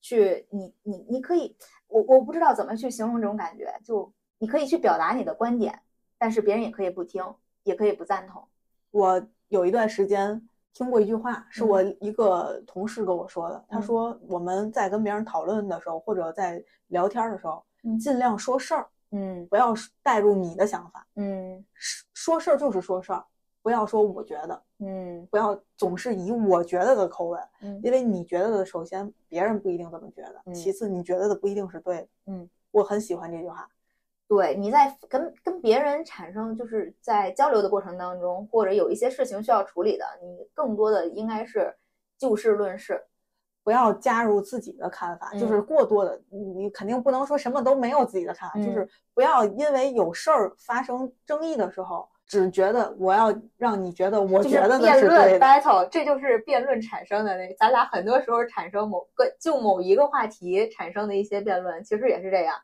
[0.00, 1.54] 去你你你可以，
[1.88, 5.82] 我我不知道怎么去形容这种感觉，就你可以去表达你的观点，
[6.16, 7.22] 但是别人也可以不听，
[7.62, 8.48] 也可以不赞同。
[8.90, 11.68] 我有一段时间听过一句话，是嗯。
[11.68, 13.64] 我一个同事跟我说的。
[13.68, 13.82] 他嗯。
[13.82, 17.98] 说，我们在跟别人讨论的时候，或者在聊天的时候，嗯。
[17.98, 19.46] 尽量说事儿，嗯。
[19.46, 21.06] 不要带入你的想法。
[21.14, 21.64] 嗯。
[21.74, 23.24] 说说事儿就是说事儿，
[23.62, 25.26] 不要说我觉得，嗯。
[25.30, 27.80] 不要总是以我觉得的口吻，嗯。
[27.84, 30.54] 因为你觉得的，首先别人不一定这么觉得，嗯。
[30.54, 32.08] 其次你觉得的不一定是对的。
[32.26, 33.68] 嗯，我很喜欢这句话。
[34.26, 41.74] 对，你在跟跟别人产生就是在交流的过程当中，或者有一些事情需要处理的，你更多的应该是
[42.18, 43.02] 就事论事。
[43.62, 55.40] 不要加入自己的看法，就是过多的，你你肯定不能说什么都没有自己的看法，嗯就是不要因为有事儿发生争议的时候，只觉得我要让你觉得我觉得的辩是对论。
[55.40, 62.54] battle，这就是辩论产生的那，咱俩很多时候产生某个就某一个话题产生的一些辩论，其实也是这样。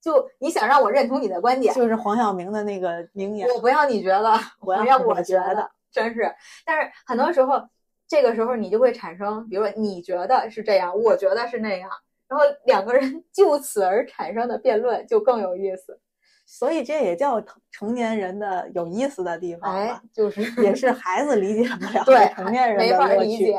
[0.00, 6.34] 就你想让我认同你的观点，就是黄晓明的那个名言，我不要你觉得， 我要要我我觉得，真是。
[6.64, 7.60] 但是很多时候，
[8.06, 11.90] 这个时候你就会产生，比如说你觉得是这样，我觉得是那样，
[12.28, 16.00] 然后两个人 就此而产生的辩论就更有意思。
[16.46, 23.58] 所以这也叫成成年人的有意思的地方哎吧，，就是也是孩子理解不了 对的成年人没法理解。。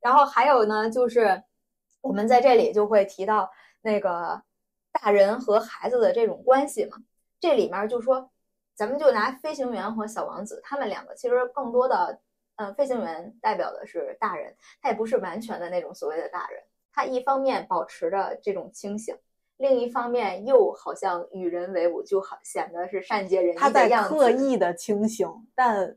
[0.00, 1.42] 然后还有呢，就是
[2.02, 4.42] 我们在这里就会提到那个
[5.00, 6.98] 大人和孩子的这种关系嘛。
[7.40, 8.30] 这里面就说，
[8.74, 12.20] 咱们就拿飞行员和小王子他们两个，其实更多的
[12.56, 19.14] 嗯，飞行员代表的是大人，他也不是完全的那种所谓的大人，他一方面保持着这种清醒，
[19.58, 24.14] 另一方面又好像与人为伍，就好显得是善解人意他在的样子。
[24.14, 25.96] 刻意的清醒，但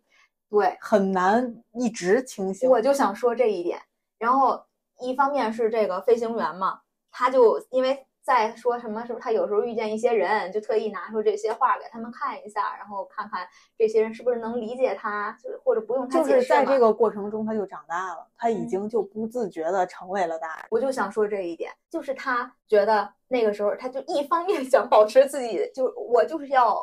[0.50, 2.70] 对，很难一直清醒。
[2.70, 3.80] 我就想说这一点。
[4.18, 4.66] 然后
[5.00, 6.82] 一方面是这个飞行员嘛，
[7.12, 20.66] 他就因为在说什么是不是，他有时候遇见一些人，就特意拿出这些话给他们看一下，然后看看这些人是不是能理解他，就或者不用他就是解释嘛在这个过程中，他就长大了，他已嗯经就不自觉的成为了大人。
[20.70, 26.80] 我就想说这一点，就是他觉得那个时候，他就一方面 想保持自己，就我就是要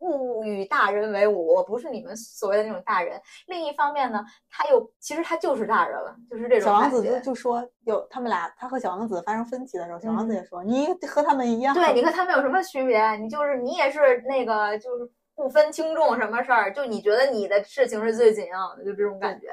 [0.00, 3.20] 勿与大人为伍，我不是你们所谓的那种大人。
[3.46, 11.74] 另一方面呢，他又其实他就是大人了，就是这种小王子就就说，有他们俩，他和小王子发生分歧的时候，小王子嗯也说，你和他们一样。
[11.74, 13.16] 对，你和他们有什么区别？
[13.16, 19.48] 你就是你也是那个就是不分轻重什么事儿，就你觉得你的事情是最紧要的，就这种感觉。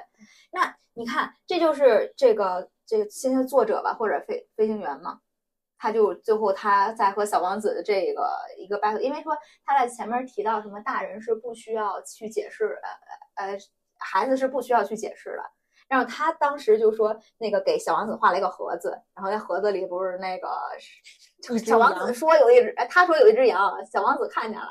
[0.52, 5.20] 那你看，这就是这个这个现在作者吧，或者飞飞行员嘛，
[5.78, 12.80] 他就最后他在和小王子的这个一个 battle，因为说他在前面提到什么大人是不需要去解释，
[13.36, 13.58] 呃呃，
[13.98, 15.44] 孩子是不需要去解释的。
[15.88, 20.50] 然后他当时就说，那个给小王子画了一个盒子，然后那盒子里不是那个
[21.42, 24.68] 就是小王子说有一只，哎他说有一只羊，小王子看见了，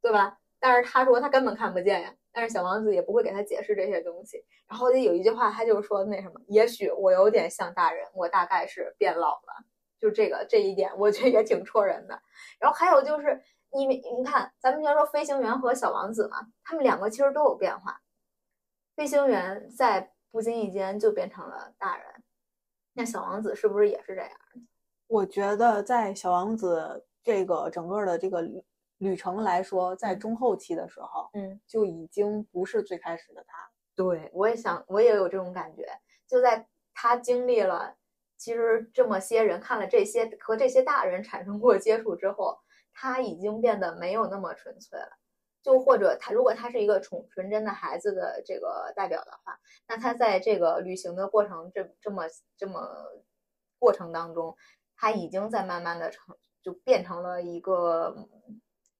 [0.00, 0.38] 对吧？
[0.58, 4.44] 但是他说他根本看不见呀，但是小王子也不会给他解释这些东西。
[4.68, 9.64] 然后有一句话，他就说那什么，也许我有点像大人，我大概是变老了，
[10.02, 12.20] 就这个这一点，我觉得也挺戳人的。
[12.58, 18.02] 然后还有就是，因为你看，咱们先说飞行员和小王子嘛，他们两个其实都有变化。
[18.96, 22.24] 飞行员在不经意间就变成了大人，
[22.94, 24.30] 那小王子是不是也是这样？
[25.06, 28.64] 我觉得在小王子这个整个的这个旅
[28.98, 33.70] 旅程来说，在嗯中后期的时候，嗯，就已经不是最开始的他。
[33.94, 35.86] 对，我也想，我也有这种感觉。
[36.26, 37.94] 就在他经历了，
[38.42, 42.58] 其实这么些人看了这些和这些大人产生过接触之后，
[42.92, 45.16] 他已经变得没有那么纯粹了。
[45.62, 52.24] 就或者他如果他是一个纯纯真的孩子的这个代表的话，那他在这个旅行的过程这这么
[52.56, 52.88] 这么
[53.78, 54.56] 过程当中，
[54.96, 58.28] 他已经在慢慢的成就变成了一个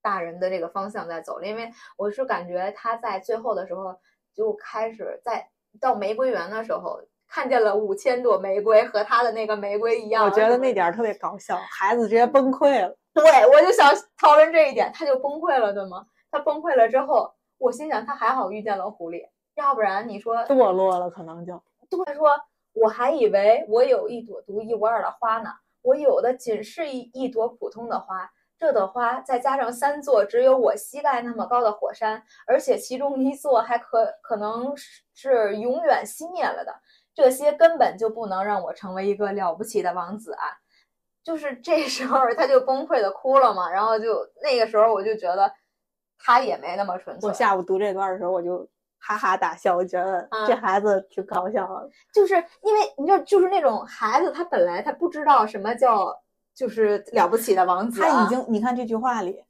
[0.00, 1.48] 大人的这个方向在走了。
[1.48, 3.98] 因为我是感觉他在最后的时候
[4.32, 5.50] 就开始在
[5.80, 7.02] 到玫瑰园的时候。
[7.32, 10.22] 看见了五千朵玫瑰，和他的那个玫瑰一样。
[10.22, 12.94] 我觉得那点儿特别搞笑，孩子直接崩溃了。
[13.14, 16.04] 对，我就想讨论这一点，他就崩溃了，对吗？
[16.30, 19.22] 他崩溃了之后，我心想他还好遇见了狐狸，
[19.54, 22.28] 要不然你说堕落了，可能就对说，
[22.74, 25.48] 我还以为我有一朵独一无二的花呢，
[25.80, 36.74] 我有的仅是一一朵普通的花，这朵花再加上三座只有我膝盖那么高的火山，而且其中一座还可可能是是永远熄灭了的，
[37.14, 40.58] 这些根本就不能让我成为一个了不起的王子啊！
[41.24, 45.52] 就是这时候他就崩溃的哭了嘛，然后就那个时候我就觉得
[46.18, 47.28] 他也没那么纯粹。
[47.28, 51.88] 我下午读这段的时候，我就哈哈大笑，我觉得啊这孩子挺搞笑的。
[52.12, 56.12] 就是因为你知道，就是那种孩子，他本来他不知道什么叫
[56.54, 59.44] 就是了不起的王子、啊，他已经，你看这句话里，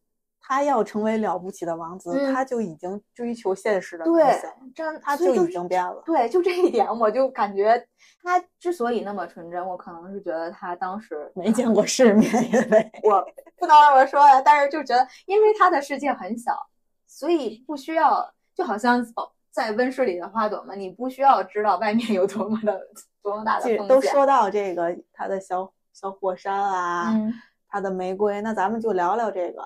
[0.45, 6.03] 他要成为了不起的王子，嗯他就已经追求现实的东对西了，真他就已经变了。
[6.05, 7.87] 对，就这一点，我就感觉
[8.23, 13.25] 他之所以那么纯真，我可能是觉得他当时没见过世面，因为我
[13.57, 16.53] 不能这么说呀，但是就觉得，因为他的世界很小，
[17.07, 19.05] 所以不需要，就好像
[19.53, 22.81] 在温室里的花朵嘛，你不需要知道外面有多么的
[23.23, 23.89] 多么大的风险。
[23.89, 27.33] 都说到这个他的小小火山啊，嗯
[27.69, 29.63] 他的玫瑰，那咱们就聊聊这个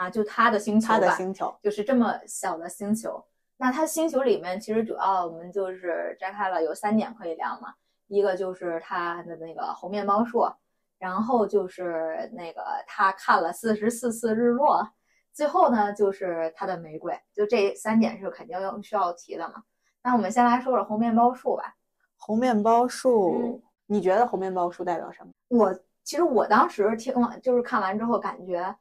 [0.00, 1.54] 啊，就他的星球吧，他的星球。
[1.62, 3.22] 就是这么小的星球。
[3.58, 7.74] 那它星球里面其实主要我们就是摘开了有三点可以聊嘛，
[8.06, 10.50] 一个就是他的那个红面包树，
[10.98, 14.90] 然后就是那个他看了四十四次日落，
[15.34, 19.62] 最后呢就是他的玫瑰，就这三点是肯定要需要提的嘛。
[20.02, 21.74] 那我们先来说说红面包树吧。
[22.16, 25.30] 红面包树，嗯你觉得红面包树代表什么？
[25.48, 28.74] 我其实我当时听完就是看完之后，感觉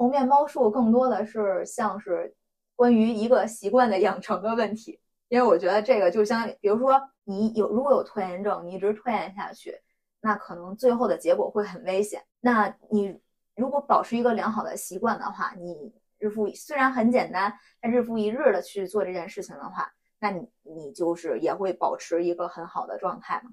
[0.00, 2.34] 红面包树更多的是像是
[2.74, 4.98] 关于一个习惯的养成的问题，
[5.28, 9.78] 因为我觉得这个就相当于，比如说你有如果有拖延症，你一直拖延下去，
[10.22, 12.22] 那可能最后的结果会很危险。
[12.40, 13.20] 那你
[13.54, 23.50] 如果保持一个良好的习惯的话，你日复虽然很简单，但日复一日的去做这件事情的话，那你你就是也会保持一个很好的状态嘛。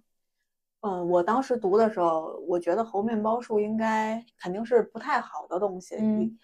[0.87, 5.95] 嗯，我当时读的时候，我觉得猴面包树应该肯定是不太好的东西。
[5.99, 6.39] 嗯，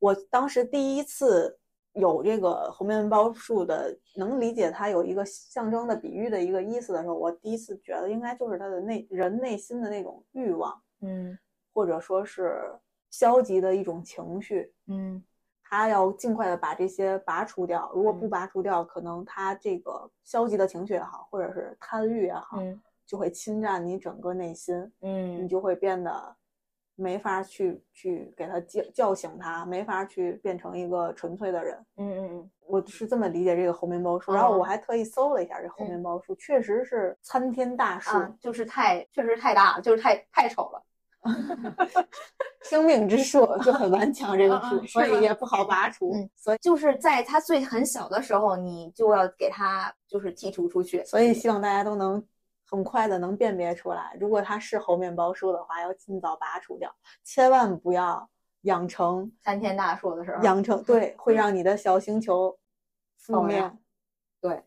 [0.00, 1.56] 我当时第一次
[1.92, 11.38] 有这个猴面包树的，能理解它有一个象征的比喻的一个意思的时候，我第一次觉得应该就是它的内人内心的那种欲望，嗯。
[11.72, 12.72] 或者说是
[13.10, 15.22] 消极的一种情绪，嗯。
[15.62, 17.90] 他要尽快的把这些拔除掉。
[17.94, 18.30] 如果不嗯。
[18.30, 26.36] 拔除掉，可能他这个消极的情绪也好，或者是贪欲也好，嗯就会侵占你整个内心，嗯你嗯就会变得
[26.96, 31.76] 没法去去给他叫叫醒他，没法去变成一个纯粹的人。
[31.96, 40.82] 嗯嗯嗯我是这么理解这个猴面包树，然后我哦还特意搜了一下这猴嗯面包树，确实是参天大树，啊，就是太确实太大了，就是太太丑了。
[42.60, 46.12] 生命之树就很顽强，这个树，所以也不好拔除。
[46.14, 51.02] 嗯所以就是在它最很小的时候，你就要给它就是剔除出去。
[51.04, 52.22] 所以希望大家都能
[52.66, 58.28] 很快的能辨别出来，如果它是猴面包树的话，要尽早拔除掉，千万不要
[58.62, 62.58] 养成参天大树的时候，养成对，会让你的小星球
[63.20, 63.70] 覆灭。
[64.40, 64.62] 对，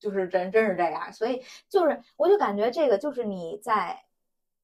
[0.00, 1.12] 就是真真是这样。
[1.12, 4.04] 所以就是，我就感觉这个就是你在，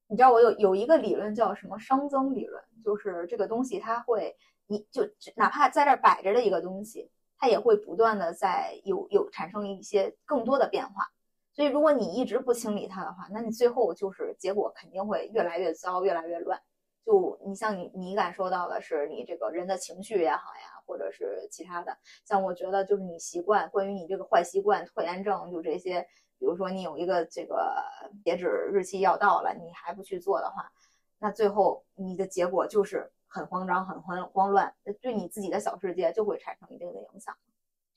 [0.07, 4.35] 你知道我有有一个理论叫什么熵增理论，就是这个东西它会，
[4.67, 11.11] 你就哪怕在这儿摆着的一个东西，它也会不断的在有有产生一些更多的变化。
[11.53, 16.59] 所以如果你一直不清理它的话，那你最后就是结果肯定会越来越糟，越来越乱。
[17.03, 26.01] 就你像你你感受到的是你这个人的情绪也好呀，或者是其他的，像我觉得就是你习惯，关于你这个坏习惯、拖延症，就这些，
[26.37, 27.75] 比如说你有一个这个
[28.23, 30.71] 截止日期要到了，你还不去做的话，
[31.17, 34.71] 那最后你的结果就是很慌张、很慌慌乱，
[35.01, 37.35] 对你自己的小世界就会产生一定的影响，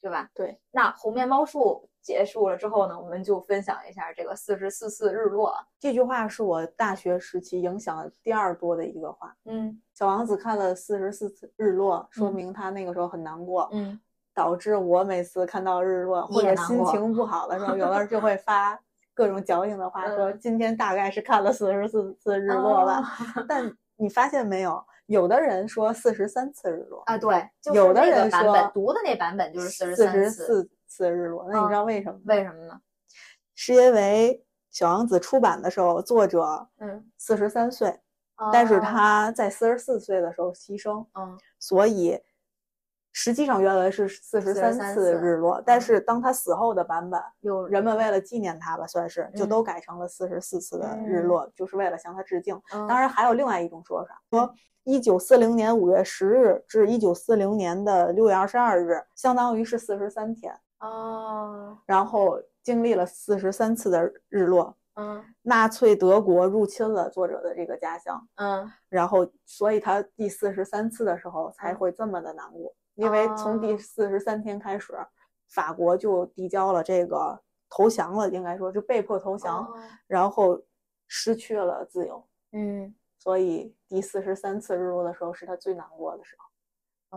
[0.05, 0.29] 对吧？
[0.35, 0.61] 对。
[0.71, 5.57] 那红面包树结束了之后呢，我们就分享一下这个四十四次日落。
[5.81, 9.35] 这句话是我大学时期影响第二多的一个话。
[9.47, 13.99] 嗯小王子看了四十四次日落，说嗯明他那个时候很难过，嗯
[14.35, 18.79] 导致我每次看到日落或者心情不好的时候，有的时候就会发
[19.15, 23.01] 各种矫情的话，说嗯今天大概是看了四十四次日落吧。
[23.37, 31.47] 哦但你发现没有，有的人说四十三次日落，啊，对，就是有的那个人说版本读的那版本就是四十四三次，十四次日落。
[31.51, 32.21] 那你嗯知道为什么吗？
[32.27, 32.81] 为什么呢？
[33.55, 38.01] 是因为小王子出版的时候，作者嗯，四十三岁，
[38.53, 42.19] 但是哦他在四十四岁的时候牺牲，嗯所以
[43.17, 45.81] 实际上原文是四十三43次次日落，但嗯。
[45.81, 49.49] 是当他死后的版本，有人们为了纪念他吧，算是就嗯。
[49.49, 51.27] 都改成了四十四次的日嗯。
[51.29, 52.61] 落，就是为了向他致敬。
[52.69, 54.53] 当当然还有另外一种说法，说
[54.83, 64.77] 一九四零年五月十日至一九四零年的六月二十二日，相当于是四十三天，哦，然后经历了四十三次的日落。
[64.97, 65.25] 嗯。
[65.43, 68.69] 纳粹德国入侵了作者的这个家乡，嗯。
[68.89, 71.77] 然后所以他第四十三次的时候才嗯。
[71.77, 74.93] 会这么的难过，因为从第哦四十三天开始，
[75.49, 79.75] 法国就递交了这个投降了，应该说就被迫投降，哦
[80.07, 80.63] 然后
[81.07, 86.45] 失去了自由，嗯所以第四十三次日落的时候是他最难过的时候。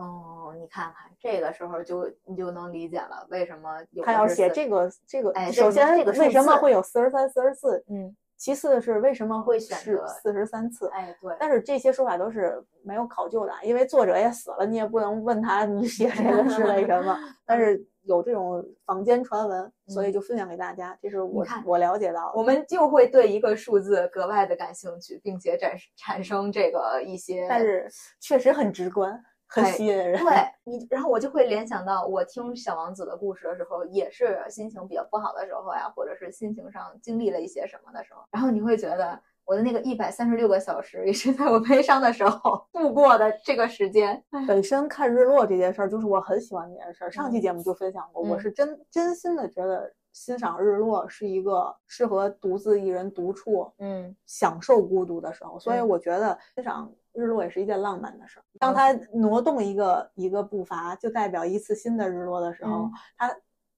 [0.00, 7.84] 哦，你看看这个时候就你就能理解了为什么有他要写这个这个，哎首先这个为什么会有四十三、四十四？
[7.88, 10.88] 嗯，其次是为什么会选择是四十三次？
[10.94, 17.18] 哎对，但是这些说法都是没有考究的，因为作者也死了，你也不能问他你写这个是为什么。
[17.44, 22.32] 但是有这种坊间传闻，所以就分享给大家，这是我看我了解到的。
[22.36, 27.86] 我们就会对一个数字格外的感兴趣，并且产产生这个一些，但是
[28.20, 30.22] 确实很直观，很哎吸引人。
[30.22, 30.32] 对
[30.64, 44.22] 你，然后我就会联想到，我听小王子的故事的时候，也是心情比较不好的时候呀，或者是心情上经历了一些什么的时候，然后你会觉得我的那个一百三十六个小时，也是在我悲伤的时候度过的这个时间。
[44.46, 47.10] 本身看日落这件事儿，就是我很喜欢这件事儿。
[47.10, 58.44] 上期嗯节目就分享过，我嗯是真真心的觉得欣赏日落是一个适合独自一人独处嗯享受孤独的时候，所以嗯我觉得欣赏日落也是一件浪漫的事儿。
[58.60, 63.36] 当他挪动一个一个步伐，就代表一次新的日落的时候，嗯他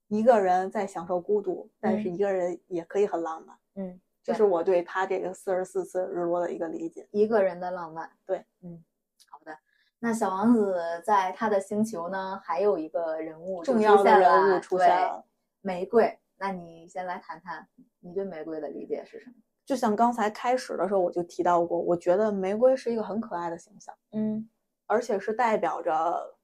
[0.09, 3.57] 一个人在享受孤独，但是嗯一个人也可以很浪漫。
[3.77, 7.09] 嗯，这是我对他这个四十四次日落的一个理解。
[7.13, 8.11] 一个人的浪漫。
[8.27, 8.85] 对，嗯，
[9.31, 9.57] 好的。
[10.01, 15.25] 那小王子在他的星球呢，还有一个人物就重要的人物出现对了，
[15.61, 16.19] 玫瑰。
[16.39, 17.69] 那你先来谈谈
[18.01, 19.37] 你对玫瑰的理解是什么？
[19.71, 24.51] 就像刚才开始的时候我就提到过，我觉得玫瑰是一个很可爱的形象，嗯。
[24.89, 26.37] 而且是代表着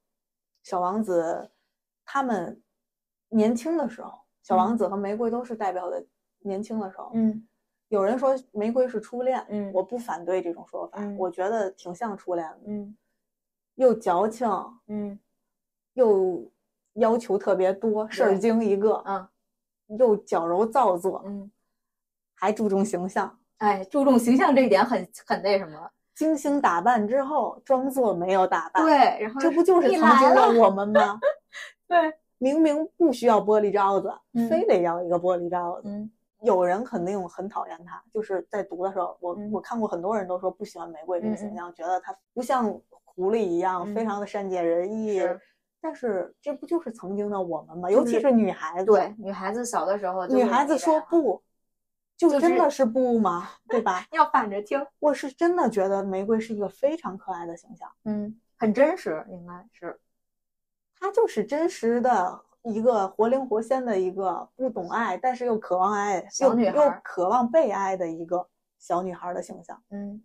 [0.62, 1.50] 小王子
[2.04, 2.62] 他们
[3.30, 6.06] 年轻的时候，小王子和玫瑰都是代表的
[6.38, 7.10] 年轻的时候。
[7.14, 7.44] 嗯。
[7.88, 12.96] 有人说玫瑰是初恋，嗯我不反对这种说法，嗯我觉得挺像初恋的，嗯。
[13.74, 14.48] 又矫情
[14.86, 15.18] 嗯。
[15.94, 16.48] 又
[16.92, 19.28] 要求特别多，事儿精一个，啊
[19.98, 21.50] 又矫揉造作，嗯，
[22.36, 23.36] 还注重形象。
[23.58, 25.90] 哎，注重形象这一点很很那什么。
[26.14, 28.84] 精心打扮之后，装作没有打扮。
[28.84, 31.18] 对，然后这不就是曾经的我们吗？
[31.88, 35.88] 对，明明不需要玻璃罩子，嗯非得要一个玻璃罩子。
[35.88, 36.10] 嗯
[36.42, 42.70] 有人肯定很讨厌他，就是在读的时候，我、嗯我看过很多人都说不喜欢玫瑰这个形象，觉得他不像
[43.04, 45.18] 狐狸一样、嗯非常的善解人意。
[45.18, 45.40] 是
[45.80, 47.90] 但是这不就是曾经的我们吗？
[47.90, 51.42] 尤其是女孩子，对，女孩子小的时候女孩子说不，
[52.16, 53.50] 就就是真的是不吗？
[53.68, 54.06] 对吧？
[54.12, 60.00] 要反着听，我是真的觉得玫瑰是一个非常可爱的形象，嗯，很真实，应该是，
[60.98, 68.48] 她就是真实的一个活灵活现的一个不懂爱，但是又渴望爱，又又小女孩儿渴望被爱的一个
[68.78, 70.22] 小女孩的形象，嗯。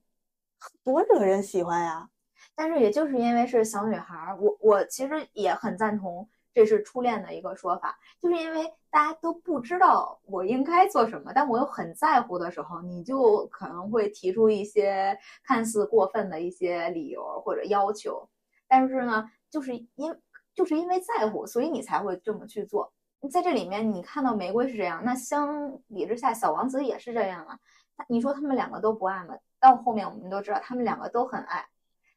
[0.83, 2.07] 多惹人喜欢呀！
[2.53, 18.27] 但是也就是因为是小女孩儿，我我其实也很赞同这是初恋的一个说法，就是因为大家都不知道我应该做什么，但我又很在乎的时候，你就可能会提出一些看似过分的一些理由或者要求，
[18.67, 20.15] 但是呢，就是因
[20.53, 22.91] 就是因为在乎，所以你才会这么去做。
[23.31, 27.59] 在这里面，你看到玫瑰是这样，那相比之下，小王子也是这样啊。
[28.07, 29.35] 你说他们两个都不爱吗？
[29.59, 31.65] 到后面我们都知道，他们两个都很爱。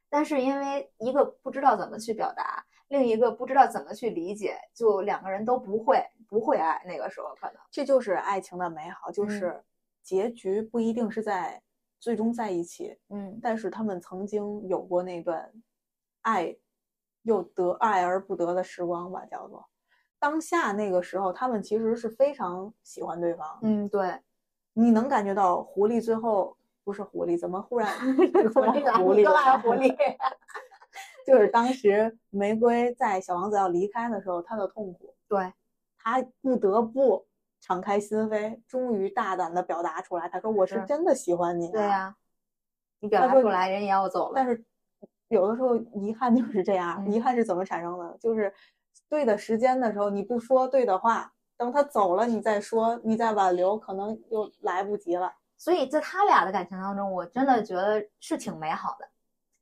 [0.08, 2.64] 但是因为一个不知道怎么去表达，
[2.94, 6.80] 另一个不知道怎么去理解，就两个人都不会不会爱。
[6.86, 9.64] 那个时候可能，这就是爱情的美好，就嗯是
[10.00, 11.60] 结局不一定是在
[11.98, 15.50] 最终在一起，嗯但是他们曾经有过那段
[16.22, 16.56] 爱
[17.22, 19.66] 又得爱而不得的时光吧，叫做
[20.20, 23.58] 当下那个时候，他们其实是非常喜欢对方。
[23.62, 24.20] 嗯，对，
[24.72, 27.88] 你能感觉到狐狸最后不是狐狸，怎么忽然
[28.54, 29.96] 狐狸狐狸，
[31.26, 35.52] 就是当时玫瑰在小王子要离开的时候，他的痛苦，对，
[35.98, 37.26] 他不得不
[37.60, 40.28] 敞开心扉，终于大胆的表达出来。
[40.28, 42.14] 他说：“我是是真的喜欢你。”对呀、
[43.00, 44.32] 你表达出来，人也要走了。
[44.34, 44.64] 但是
[45.28, 48.16] 有的时候遗憾就是这样，嗯遗憾是怎么产生的？
[48.20, 48.52] 就是
[49.08, 55.32] 对的时间的时候你不说对的话，等他走了你再说，你再挽留，可能又来不及了。
[55.56, 59.08] 所以在他俩的感情当中，我真的觉得是挺美好的。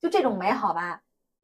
[0.00, 1.00] 就这种美好吧，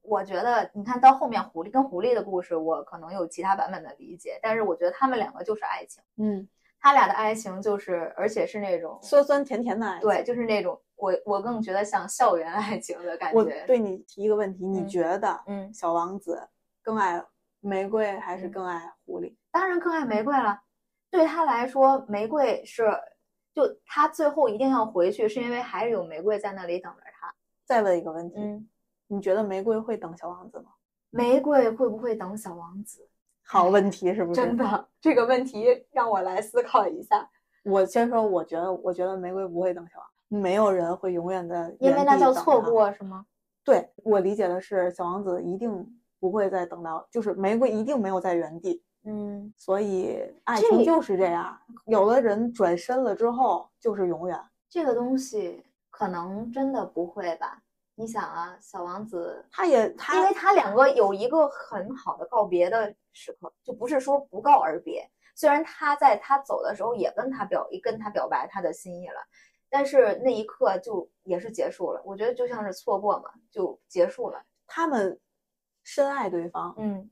[0.09, 6.49] 我觉得你看到后面狐狸跟狐狸的故事，我可能有其他版本的理解，但是我觉得他们两个就是爱情，嗯，
[6.81, 10.09] 他俩的爱情就是，而且是那种酸酸甜甜的爱情。
[10.09, 13.65] 对，就是那种我我更觉得像校园爱情的感我觉。
[13.67, 16.49] 对你提一个问题，你嗯觉得嗯，小王子
[16.83, 17.23] 更爱
[17.61, 19.35] 玫瑰还是嗯更爱狐狸？
[19.51, 20.61] 当然更爱玫瑰了。
[21.11, 22.87] 对他来说，玫瑰是
[23.55, 27.35] 就他最后一定要回去，是因为还是有玫瑰在那里等着他。
[27.65, 28.69] 再问一个问题，嗯，
[29.09, 30.71] 你觉得玫瑰会等小王子吗？
[31.11, 33.09] 玫瑰会不会等小王子？
[33.43, 34.41] 好问题是不是？
[34.41, 37.29] 真，的，这个问题让我来思考一下，
[37.65, 42.61] 我先说，我觉得，我觉得玫瑰不会等小王子，没有人会永远的，因为那叫错。
[42.61, 43.25] 过，是吗？
[43.65, 54.39] 对我理解的是，小王子一定不会再等到，就是玫瑰一定没有在原地，嗯，所以爱情就是这样，有的人转身了之后就是永远。
[54.69, 57.63] 这个东西可能真的不会吧？
[57.99, 65.11] 你想啊，小王子，他也他因为他两个有一个很好的告别的时刻，就不是说不告而别。
[65.35, 69.21] 虽然他在他走的时候也跟他表跟他表白他的心意了，
[69.69, 72.01] 但是那一刻就也是结束了。
[72.05, 74.41] 我觉得就像是错过嘛，就结束了。
[74.67, 75.19] 他们
[75.83, 77.11] 深爱对方，嗯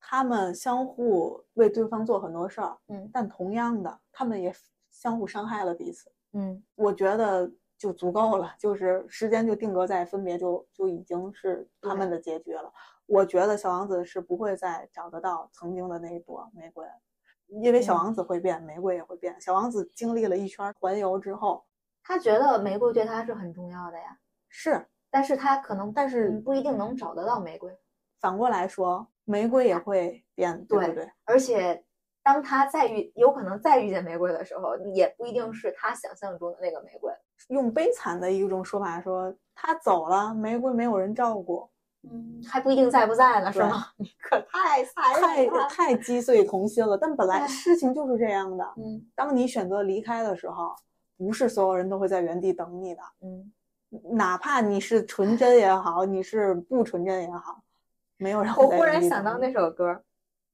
[0.00, 4.52] 他们相互为对方做很多事儿，嗯但同样的，他们也
[4.90, 6.10] 相互伤害了彼此。
[6.32, 12.72] 嗯我觉得就足够了，就是时间就定格在分别就就已经是他们的结局了。
[13.06, 16.84] 我觉得小王子是不会再找得到曾经的那一朵玫瑰，
[17.46, 19.40] 因为小嗯王子会变，玫瑰也会变。
[19.40, 21.64] 小王子经历了一圈环游之后，
[22.02, 24.18] 他觉得玫瑰对他是很重要的呀，
[24.48, 27.74] 是，但是他可能但是嗯不一定能找得到玫瑰。
[28.20, 31.12] 反过来说，玫瑰也会变，对不对对？
[31.24, 31.84] 而且
[32.22, 37.10] 当他再遇有可能再遇见玫瑰的时候，也不一定是他想象中的那个玫瑰。
[37.48, 41.68] 用悲惨的一种说法说，他走了，玫瑰没有人照顾，
[42.02, 43.86] 嗯，还不一定在不在呢，是对吗？
[43.96, 45.46] 你可太残太。
[45.68, 46.98] 太击碎童心了。
[46.98, 50.74] 但本来哎事情就是这样的，嗯当你选择离开的时候，
[51.16, 53.52] 不是所有人都会在原地等你的，嗯，
[54.16, 57.62] 哪怕你是纯真也好，你是不纯真也好，
[58.16, 60.02] 没有人会我忽然想到那首歌，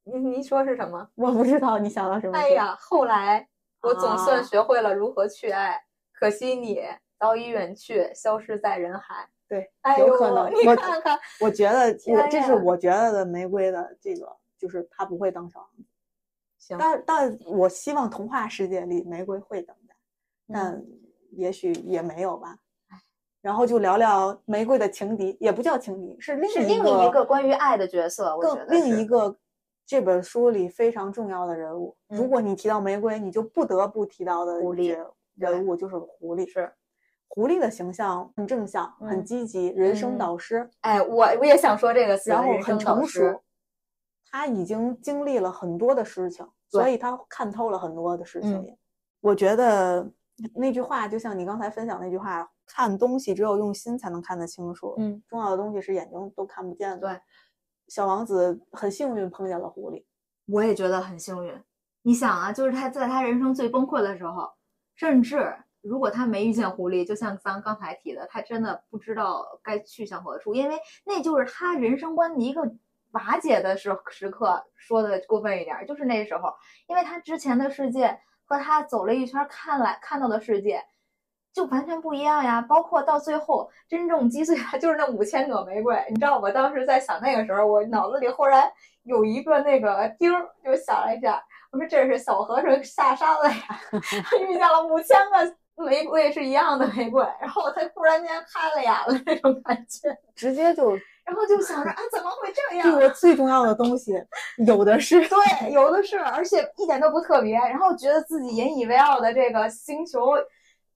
[0.05, 1.09] 你你说是什么？
[1.16, 2.37] 我不知道你想到什么。
[2.39, 3.49] 哎，呀，后来
[3.82, 5.82] 我总算啊学会了如何去爱，
[6.15, 6.81] 可惜你
[7.19, 9.29] 早已远去，消失在人海。
[9.47, 10.51] 对，哎，有可能。
[10.55, 14.27] 你我看看，我觉得我这是我觉得的玫瑰的这个
[14.59, 15.85] 就是他不会当小王子。
[16.59, 19.95] 行，但但我希望童话世界里玫瑰会等待，
[20.53, 20.83] 但
[21.33, 22.57] 也许也没有吧。
[23.43, 29.37] 然后就聊聊玫瑰的情敌，也不叫情敌，是另是另一一个关于爱的角色，更另一个
[29.85, 31.95] 这本书里非常重要的人物。
[32.09, 36.49] 嗯如果你提到玫瑰，你就不得不提到的狐狸角人物就是狐狸。
[36.49, 36.72] 是，
[37.28, 43.43] 狐狸的形象很正向，很嗯积极，人生嗯导师，哎，我我也想说这个词，然后很成熟。
[44.30, 48.76] 他已经经历了很多的事情，所以他看透了很多的事情嗯。
[49.20, 50.11] 我觉得
[50.55, 54.95] 那句话就像你刚才分享那句话，看东西只有用心才能看得清楚。
[54.99, 56.99] 嗯，重要的东西是眼睛都看不见的。
[56.99, 57.20] 对，
[57.87, 60.05] 小王子很幸运碰见了狐狸。
[60.47, 61.55] 我也觉得很幸运。
[62.03, 64.51] 你想啊，就是他在他人生最崩溃的时候，
[64.95, 72.62] 甚至如果他没遇见狐狸，就像咱刚才提的，他真的不知道该去向何处，因为那就是他人生观的一个
[73.12, 74.64] 瓦解的时时刻。
[74.76, 76.53] 说的过分一点，就是那时候，
[76.86, 80.82] 因为他之前的世界和他走了一圈看来看到的世界。
[81.55, 88.68] 就完全不一样呀，包括到最后真正击碎他就是那五千朵玫瑰，你知道我当时在想那个时候，我脑子里忽然
[89.05, 91.40] 有一个那个钉儿，就想了一下，
[91.75, 93.81] 我说这是小和尚下山了呀，
[94.49, 100.93] 遇见了五千个玫瑰是一样的玫瑰，然后他突然间开了眼了那种感觉， 直接就
[101.25, 102.93] 然后就想着啊怎么会这样？
[102.93, 104.12] 对我最重要的东西
[104.64, 105.20] 有的是。
[105.29, 110.31] 对，有的是，而且一点都不特别，然后觉得自己引以为傲的这个星球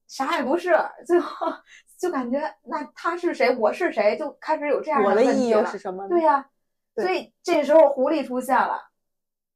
[0.07, 0.73] 啥也不是，
[1.05, 1.47] 最后
[1.99, 6.09] 就感觉那他是谁，我是谁，就开始有这样我的意义又是什么呢？
[6.09, 6.45] 对呀、
[6.95, 8.79] 对所以这时候狐狸出现了，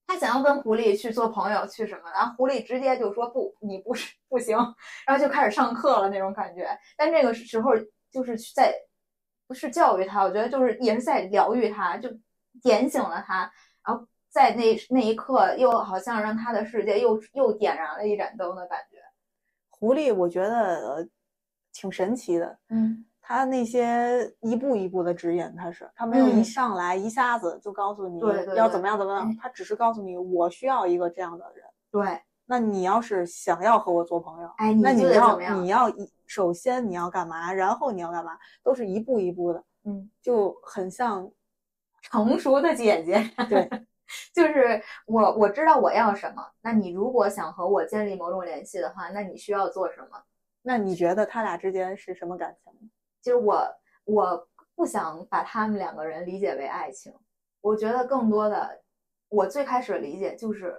[0.05, 2.11] 他想要跟狐狸去做朋友，去什么？
[2.11, 4.57] 然后狐狸直接就说不，你不是不行，
[5.07, 6.67] 然后就开始上课了那种感觉。
[6.97, 7.71] 但这个时候
[8.11, 8.73] 就是在
[9.47, 12.09] 不是教育他，我觉得就是也是在疗愈他，就
[12.61, 13.51] 点醒了他，
[13.85, 18.97] 然后在那那一刻又好像让他的世界又又点燃了一盏灯的感觉。
[19.69, 21.07] 狐狸，我觉得呃
[21.71, 22.57] 挺神奇的。
[22.69, 28.19] 嗯，他那些一步一步的指引，他是他没有一嗯上来一下子就告诉你
[28.57, 31.65] 要怎么样怎么样嗯，他只是告诉你我需要一个这样的人。
[31.89, 35.39] 对，那你要是想要和我做朋友，哎，那你要？
[35.61, 41.31] 你要一首先你要干嘛，然后你要干嘛，都是一步一步的，嗯，就很像
[42.01, 43.23] 成熟的姐姐。
[43.47, 43.69] 对，
[44.35, 46.43] 就是我我知道我要什么。
[46.61, 50.21] 那你如果想和我建立某种联系的话，那你需要做什么？
[50.63, 52.91] 那你觉得他俩之间是什么感情？
[53.23, 53.65] 就是我
[54.03, 57.13] 我不想把他们两个人理解为爱情，
[57.61, 58.83] 我觉得更多的，
[59.29, 60.75] 我最开始理解就是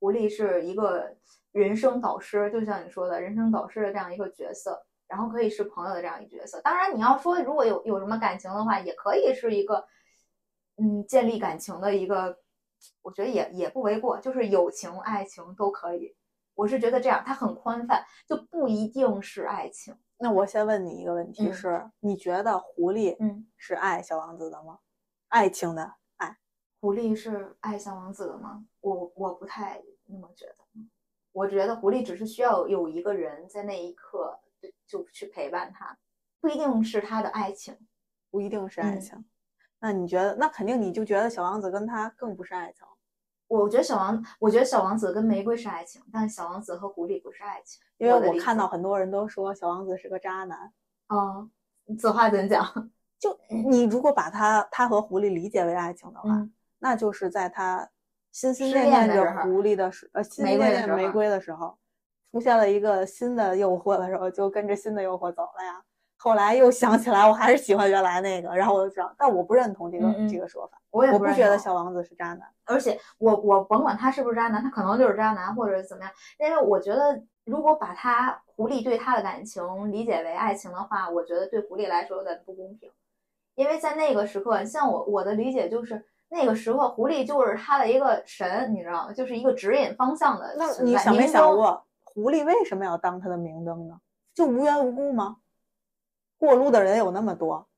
[0.00, 1.14] 狐狸是一个
[1.52, 6.60] 人生导师，就像你说的人生导师的这样一个角色，然后可以是朋友的这样一个角色。
[6.62, 9.86] 当然，你要说如果有有什么感情的话，也可以是一个
[10.76, 12.38] 嗯建立感情的一个，
[13.02, 16.16] 我觉得也也不为过，就是友情、爱情都可以。
[16.54, 19.94] 我是觉得这样，它很宽泛，就不一定是爱情。
[20.18, 24.78] 那我先问你一个问题嗯是，你觉得狐狸嗯，是爱小王子的吗？
[25.28, 26.38] 爱情的爱，
[26.80, 28.66] 狐狸是爱小王子的吗？
[28.80, 30.64] 我我不太那么觉得，
[31.32, 35.98] 我觉得狐狸只是需要有一个人在那一刻就就去陪伴他，
[36.40, 37.76] 不一定是他的爱情。
[38.30, 39.24] 不一定是爱嗯情。
[39.80, 42.86] 那你觉得，那肯定你就觉得小王子跟他更不是爱情。
[43.48, 47.82] 我觉得小王，我觉得小王子跟玫瑰是爱情，但小王子和狐狸不是爱情。
[47.98, 50.72] 因为我看到很多人都说小王子是个渣男，
[51.08, 51.48] 哦，
[51.98, 52.90] 此话怎讲？
[53.18, 57.88] 就你如果把他他和狐狸理解为爱情的话，嗯那就是在他
[58.30, 61.78] 心心念念着狐狸的时，呃，心心念念玫瑰的时候，
[62.30, 65.82] 出现了一个新的诱惑的时候，就跟着新的诱惑走了呀。
[66.18, 72.46] 后来又想起来，我还是喜欢原来那个，然后我就知道，但我不认同这个、这个说法，我也我不觉得小王子是渣男。
[72.64, 82.90] 而且我我甭管他是不是渣男，他可能就是渣男或者怎么样，因为我觉得如果把他狐狸对他的感情理解为爱情的话，我觉得对狐狸来说有点不公平，
[83.54, 89.12] 因为在那个时刻，像我我的理解就是那个时刻狐狸就是他的一个神，你知道吗？
[89.12, 94.00] 就是一个指引方向的那你想没想过，狐狸为什么要当他的明灯呢？
[94.34, 95.36] 就无缘无故吗？
[96.36, 97.68] 过路的人有那么多，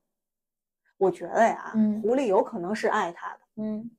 [0.97, 3.39] 我觉得呀，嗯狐狸有可能是爱他的。
[3.57, 3.91] 嗯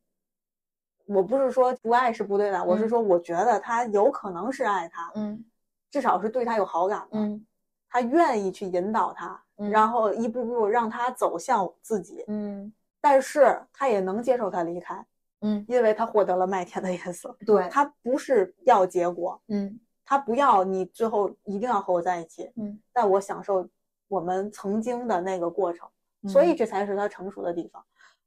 [1.06, 5.44] 我不是说不爱是不对的，我是嗯说我觉得他有可能是爱他，嗯
[5.90, 7.18] 至少是对他有好感的。
[7.18, 7.46] 嗯。
[7.88, 9.68] 他愿意去引导他，嗯。
[9.68, 12.72] 然后一步步让他走向自己，嗯。
[13.00, 15.04] 但是他也能接受他离开，
[15.40, 17.36] 嗯，因为他获得了麦田的颜色。
[17.44, 19.80] 对，他不是要结果，嗯。
[20.04, 23.68] 他不要你最后一定要和我在一起，嗯，但我享受
[24.08, 25.88] 我们曾经的那个过程，
[26.26, 27.84] 所以这才是他成熟的地方。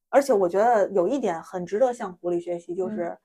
[0.07, 3.17] 而且我觉得有一点很值得向狐狸学习，就是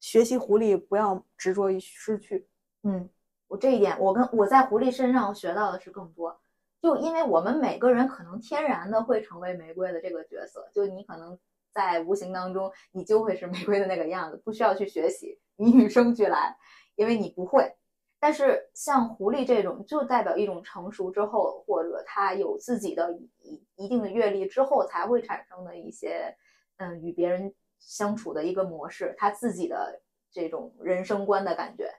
[0.00, 2.46] 学习狐狸不要执着于失去。
[2.82, 3.08] 嗯，
[3.52, 6.40] 我这一点，我跟我在狐狸身上学到的是更多。
[6.80, 11.38] 就因为我们每个人可能天然的会成为玫瑰的这个角色，就你可能
[11.70, 16.56] 在无形当中，你就会是 玫瑰的那个样子，不需要去学习，你与生俱来，
[16.96, 17.70] 因为你不会。
[18.18, 26.34] 但是像狐狸这种，就代表一种成熟之后，或者他有自己的一一定的阅历之后，才会产生的一些，
[26.78, 30.00] 嗯，与别人相处的一个模式，他自己的
[30.32, 31.92] 这种人生观的感觉。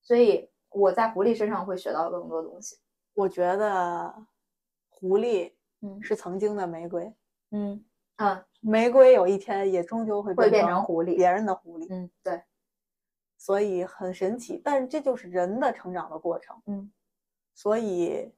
[0.00, 2.76] 所以我在狐狸身上会学到更多东西。
[3.14, 4.14] 我觉得
[4.90, 6.02] 狐狸嗯。
[6.02, 7.14] 是曾经的玫瑰，
[7.50, 7.82] 嗯。
[8.16, 8.44] 嗯。
[8.60, 12.42] 玫瑰有一天也终究会会变成成狐狸别人的狐狸，嗯，对，
[13.38, 14.60] 所以很神奇。
[14.62, 16.90] 但是这就是人的成长的过程，嗯。
[17.54, 18.34] 所以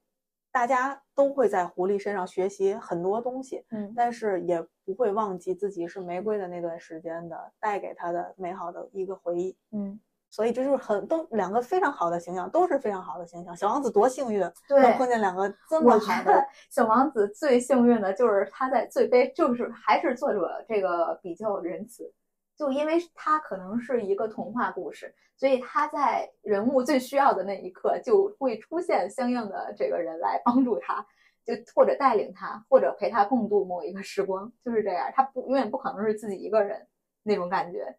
[0.52, 3.92] 大家都会在狐狸身上学习很多东西，嗯。
[3.96, 9.56] 但是也不会忘记自己是玫瑰的那段时间的带给他的美好的一个回忆。
[9.72, 9.98] 嗯，
[10.38, 13.56] 所以这就是很都两个非常好的形象，都是非常好的形象。
[13.56, 22.14] 小王子多幸运，对能碰见两个这么好的小王子最幸运的就是他在最悲，就是还是作者这个比较仁慈，
[22.56, 31.04] 就因为他可能是一个童话故事，所以他在人物最需要的那一刻就会出现相应的这个人来帮助他，
[31.44, 35.10] 就或者带领他，或者陪他共度某一个时光，就是这样。
[35.12, 36.86] 他不永远不可能是自己一个人
[37.24, 37.92] 那种感觉。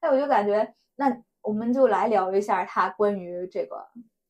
[0.00, 3.86] 哎，我就感觉那我们就来聊一下他关于这个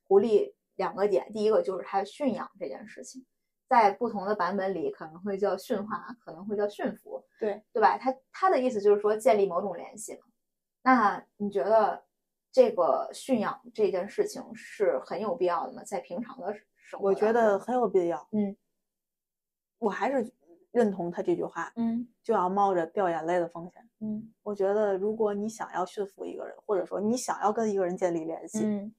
[0.07, 3.25] 狐狸两个点，第一个就是他驯养这件事情。
[3.67, 7.97] 在不同的版本里可能会叫驯化，可能会叫驯服，对对吧？
[7.97, 10.21] 他他的意思就是说建立某种联系嘛。
[10.83, 12.05] 那你觉得
[12.53, 15.83] 这个驯养这件事情是很有必要的吗？
[15.83, 18.29] 在平常的生活我，觉得很有必要。
[18.33, 18.55] 嗯，
[19.79, 20.34] 我还是
[20.75, 23.89] 认同他这句话，嗯就要冒着掉眼泪的风险。
[24.01, 28.93] 嗯我觉得，如果你想要驯服一个人，或者说你想要跟一个人建立联系，嗯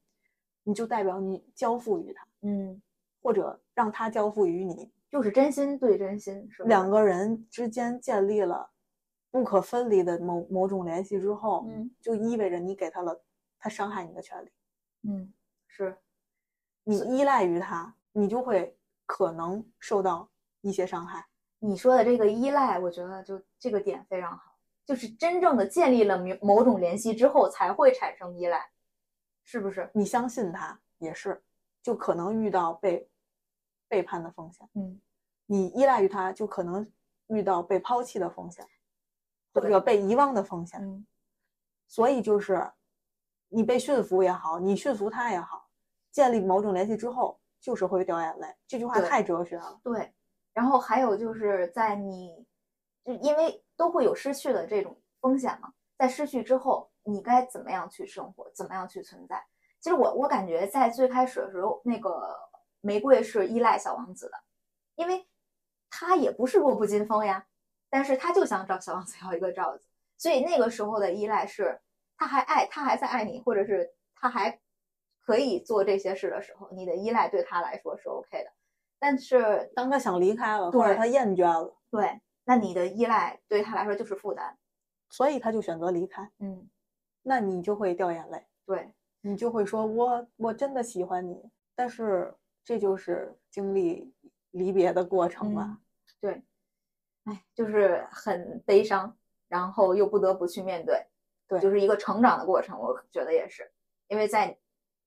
[0.63, 2.81] 你就代表你交付于他，嗯，
[3.21, 6.69] 或者让他交付于你，就是真心对真心，是吧？
[6.69, 8.71] 两个人之间建立了
[9.29, 13.21] 不可分离的某某种联系之后，嗯就意味着你给他了
[13.59, 14.49] 他伤害你的权利。
[15.03, 15.33] 嗯
[15.67, 15.97] 是
[16.85, 21.27] 你依赖于他，你就会可能受到一些伤害。
[21.65, 24.55] 你说的这个依赖，我觉得就这个点非常好，
[24.85, 28.69] 就是真正的建立了某某种联系之后才会产生依赖，
[29.43, 29.89] 是不是？
[29.93, 31.43] 你相信他也是，
[31.81, 33.09] 就可能遇到被
[33.87, 34.67] 背叛的风险。
[34.75, 34.99] 嗯
[35.47, 36.91] 你依赖于他，就可能
[37.27, 38.67] 遇到被抛弃的风险，
[39.53, 40.81] 或者被遗忘的风险。
[40.81, 41.05] 嗯
[41.87, 42.71] 所以就是
[43.49, 45.69] 你被驯服也好，你驯服他也好，
[46.11, 48.47] 建立某种联系之后，就是会掉眼泪。
[48.67, 49.79] 这句话太哲学了。
[49.83, 50.11] 对，
[50.55, 52.47] 然后还有就是在你，
[53.03, 59.45] 就因为都会有失去的这种风险嘛，在失去之后，你该怎么样去生活，怎么样去存在？
[59.81, 62.33] 其实我我感觉在最开始的时候，那个
[62.79, 64.37] 玫瑰是依赖小王子的，
[64.95, 65.27] 因为
[65.89, 67.45] 他也不是弱不禁风呀，
[67.89, 69.85] 但是他就想找小王子要一个罩子，
[70.17, 71.81] 所以那个时候的依赖是，
[72.17, 74.57] 他还爱，他还在爱你，或者是他还
[75.19, 78.51] 可以做这些事的时候，你的依赖对他来说是 OK 的。
[78.99, 84.57] 但是当他想离开了，对或者他厌倦了，对，那你的依赖对他来说就是负担。
[85.09, 86.67] 所以他就选择离开，嗯，
[87.21, 88.91] 那你就会掉眼泪，对，
[89.21, 92.33] 你就会说我我真的喜欢你，但是
[92.63, 94.13] 这就是经历
[94.51, 95.67] 离别的过程吧。
[95.69, 95.77] 嗯
[96.19, 96.43] 对，
[97.25, 99.15] 哎，就是很悲伤，
[99.47, 101.05] 然后又不得不去面对，
[101.47, 102.79] 对就是一个成长的过程。
[102.79, 103.71] 我觉得也是，
[104.07, 104.57] 因为在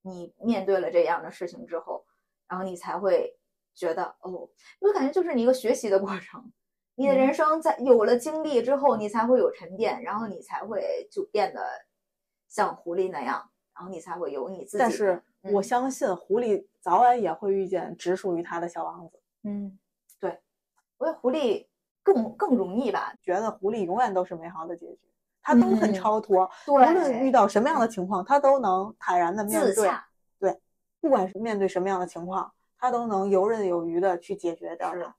[0.03, 2.07] 你面对了这样的事情之后，
[2.47, 3.38] 然后你才会
[3.79, 4.49] 觉得，哦，
[4.81, 6.53] 我感觉就是你一个学习的过程。
[6.97, 11.65] 你的嗯人生在有了经历之后，你才会有沉淀，然后你才会就变得
[12.49, 14.79] 像狐狸那样，然后你才会有你自己。
[14.79, 19.23] 但是我嗯相信狐狸早晚也会遇见只属于它的小王子。
[19.45, 19.79] 嗯，
[20.19, 20.41] 对，
[20.97, 21.69] 我觉得狐狸
[22.03, 23.15] 更更容易吧。
[23.23, 24.99] 觉得狐狸永远都是美好的结局，
[25.41, 29.73] 它都很嗯超脱，对，无论遇到什么样的情况，它都能坦然的面对。
[29.73, 30.05] 自洽，
[31.01, 35.15] 不管是面对什么样的情况，他都能游刃有余的去解决掉是它，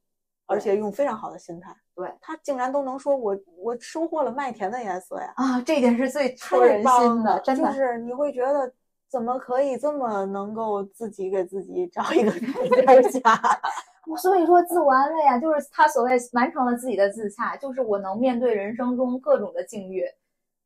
[0.47, 1.75] 而且用非常好的心态。
[1.93, 7.67] 对他竟然都能说我我收获了麦田的颜色呀，啊，这点是最戳人心的，真的。
[7.67, 8.71] 就是你会觉得
[9.09, 12.31] 怎么可以这么能够自己给自己找一个
[12.85, 13.41] 台阶儿下？
[14.17, 20.03] 所以说，自我安慰啊，就是他所谓完成了自己的自洽，就是我能面对人生中各种的境遇，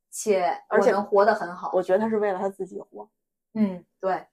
[0.09, 1.71] 且而且能活得很好。
[1.73, 3.09] 我觉得他是为了他自己活，
[3.55, 4.25] 嗯，对，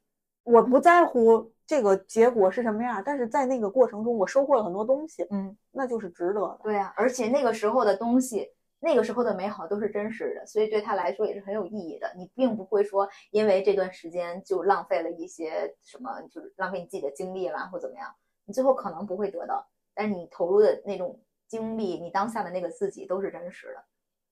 [0.44, 6.58] 我不在乎这个结果是什么样，但是在那个过程中我收获了很多东西，嗯，那就是值得的。
[6.64, 8.50] 对呀、而且那个时候的东西，
[8.80, 12.12] 那个时候的美好都是真实的，所以对他来说也是很有意义的。
[12.16, 18.12] 你并不会说因为这段时间就浪费了一些什么，就是浪费你自己的精力啦，或怎么样，
[18.46, 19.64] 你最后可能不会得到，
[19.94, 23.84] 但是你投入的那种精力，你当下的那个自己都是真实的，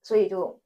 [0.03, 0.59] 所以就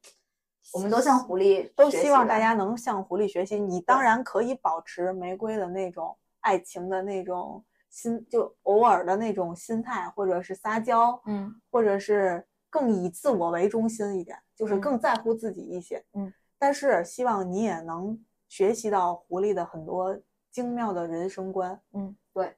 [0.73, 3.59] 我们都向狐狸都希望大家能向狐狸学习。
[3.59, 16.03] 你当然可以保持玫瑰的那种爱情的那种心，就偶尔的那种心态，或者是撒娇，嗯或者是更以自我为中心一点，就是嗯更在乎自己一些。
[16.13, 20.17] 嗯，但是希望你也能学习到狐狸的很多
[20.51, 21.81] 精妙的人生观。
[21.93, 22.55] 嗯，对。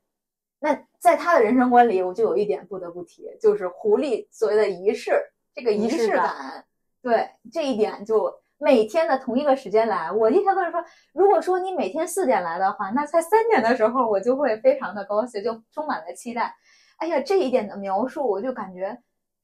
[0.59, 5.11] 那在他的人生观里，我就有一点不得不提，就是狐狸所谓的仪式，
[5.53, 6.65] 这个仪式感，
[7.01, 10.83] 对这一点就每天的同一个时间来，我一天都是说，
[11.13, 16.55] 如果说你每天四点来的话，那在三点的时候我就会非常的高兴，就充满了期待。
[16.97, 18.97] 哎呀，这一点的描述，我就感觉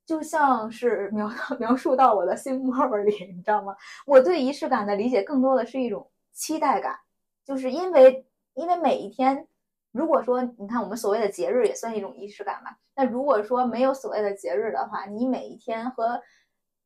[0.05, 3.75] 就像是描 描述到我的心窝儿里，你知道吗？
[4.05, 6.97] 我对仪式感的理解更多的是一种期待感，
[7.43, 9.45] 就是因为因为每一天，
[9.91, 16.21] 如果说你看我们所谓的节日也算一种仪式感吧，那如果说没有所谓的节日的话，你每一天和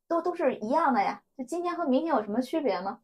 [0.08, 2.98] 都都是一样的呀，就今天和明天有什么区别呢？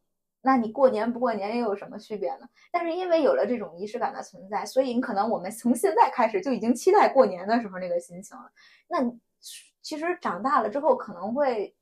[0.45, 2.49] 那你过年不过年又有什么区别呢？
[2.69, 8.51] 但是因为有了这种仪式感的存在，所以你可能我们从现在开始就已经期待过年的时候那个心情了。
[8.89, 8.99] 那
[9.81, 11.73] 其实长大了之后可能会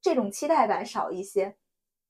[0.00, 1.54] 这种期待感少一些，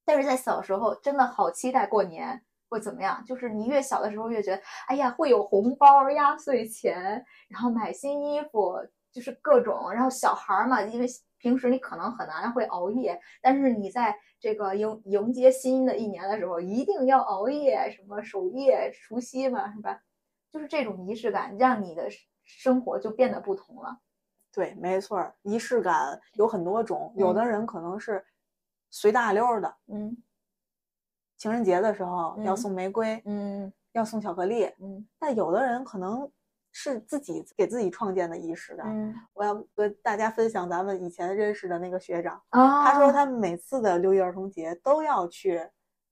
[0.06, 3.22] 但是在小时候真的好期待过年会怎么样？
[3.26, 8.74] 就是你越小的时候越觉得，哎呀会有红包、压岁钱，然后买新衣服，
[9.12, 9.92] 就是各种。
[9.92, 11.06] 然后小孩嘛，因为
[11.44, 20.00] 平时你可能很难会熬夜，但是你在这个迎迎接新的一年的时候，一定要熬夜，什么守夜、除夕嘛，是吧？
[20.50, 22.08] 就是这种仪式感，让你的
[22.44, 23.98] 生活就变得不同了。
[24.50, 28.24] 对，没错儿，仪式感有很多种，有的人可能是
[28.90, 30.16] 随大溜儿的，嗯。
[31.36, 32.56] 情人节的时候要嗯。
[32.56, 33.70] 送玫瑰，嗯。
[33.92, 35.06] 要送巧克力，嗯。
[35.18, 36.32] 但有的人可能
[36.76, 38.88] 是自己给自己创建的仪式感。
[38.88, 45.64] 嗯我要跟大家分享咱们以前认识的那个学长，啊，他说他每次的六一儿童节都要去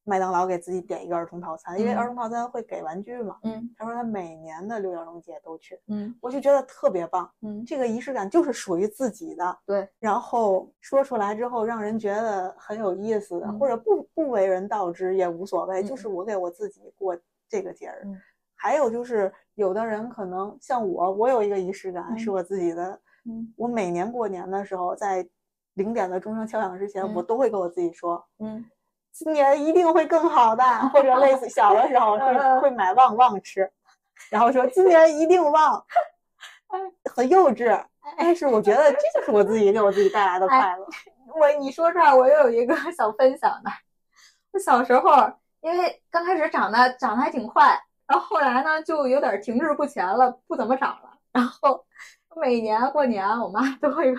[0.04, 3.38] 麦当劳给自己点一个儿童套餐，因为嗯儿童套餐会给玩具嘛。
[3.42, 7.28] 嗯他说他每年的六一儿童节都去，嗯我就觉得特别棒。
[7.40, 18.06] 嗯这个仪式感就是属于自己的，对，然后说出来之后让人觉得很有意思的，嗯或者不不为人道之也无所谓，嗯就是我给我自己过这个节日。
[18.62, 23.52] 嗯还有就是有的人可能像我，我有一个仪式感、嗯是我自己的，嗯。
[23.56, 25.26] 我每年过年的时候，在
[25.74, 28.64] 零点的钟声敲响之前，嗯我都会跟我自己说，嗯
[29.10, 33.68] 今年一定会更好的， 或者类似小的时候嗯会会买旺旺吃，
[34.30, 35.84] 然后说今年一定旺，
[37.14, 37.84] 很幼稚，
[38.16, 40.86] 但是我觉得这就是我自己给我自己带来的快乐。
[41.34, 43.70] 我你说这儿，我又有一个想分享的。
[44.52, 45.10] 我小时候，
[45.62, 47.78] 因为刚开始长得长得还挺快，
[48.12, 51.16] 然后后来呢就有点停滞不前了，不怎么长了。
[51.32, 51.82] 然后
[52.36, 54.14] 每年过年，我妈都会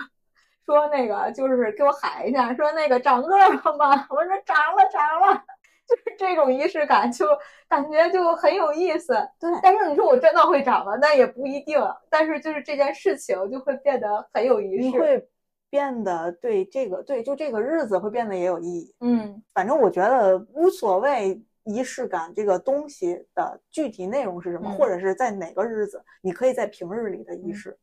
[0.66, 4.04] 说那个，就是给我喊一下，说那个长个儿了吗？
[4.10, 5.44] 我说长了，长了。
[5.86, 7.24] 就是这种仪式感，就
[7.68, 9.14] 感觉就很有意思。
[9.38, 10.96] 对但是你说我真的会长吗？
[11.00, 11.78] 那也不一定。
[12.10, 14.88] 但是就是这件事情就会变得很有仪式。
[14.88, 15.28] 你会
[15.70, 18.94] 变得对这个对就这个日子会变得也有意义。
[19.00, 24.78] 嗯反正我觉得无所谓仪式感这个东西的具体内容是什么，嗯。
[24.78, 27.54] 或者是在哪个日子，你可以在平日里的仪嗯。
[27.54, 27.78] 式。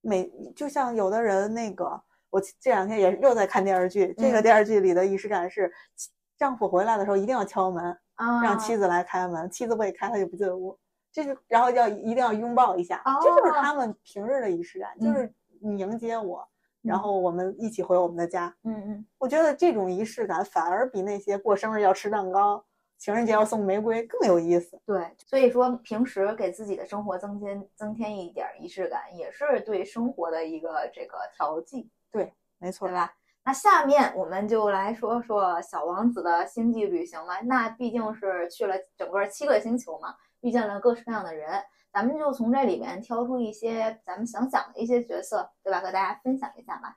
[0.00, 2.00] 每就像有的人那个，
[2.30, 4.42] 我这两天也又在看电视剧，这个嗯。
[4.42, 5.72] 电视剧里的仪式感是，
[6.36, 10.78] 丈夫回来的时候一定要敲门，啊，让妻子来开门，妻子不给开，他就不进屋。
[11.10, 13.54] 这是然后要一定要拥抱一下，这就是哦。
[13.60, 15.14] 他们平日的仪式感，就嗯。
[15.14, 16.46] 是你迎接我，
[16.82, 17.00] 然嗯。
[17.00, 18.54] 后我们一起回我们的家。
[18.62, 19.06] 嗯嗯。
[19.18, 22.64] 我觉得这种仪式感反而比那些过生日要吃蛋糕、
[22.98, 24.78] 情人节要送玫瑰更有意思。
[24.84, 33.14] 对，所以说平时给自己的生活增添增添一点儿仪式感，也是对生活的一个这个调剂，对没错对，吧？
[33.44, 37.40] 那下面我们就来说说小王子的星际旅行吧。
[37.44, 41.48] 那毕竟是去了整个七个星球嘛，遇见了各式各样的人，
[41.92, 45.80] 咱们就从这里面挑出一些咱们想讲的一些角色，对吧？
[45.80, 46.96] 和大家分享一下吧。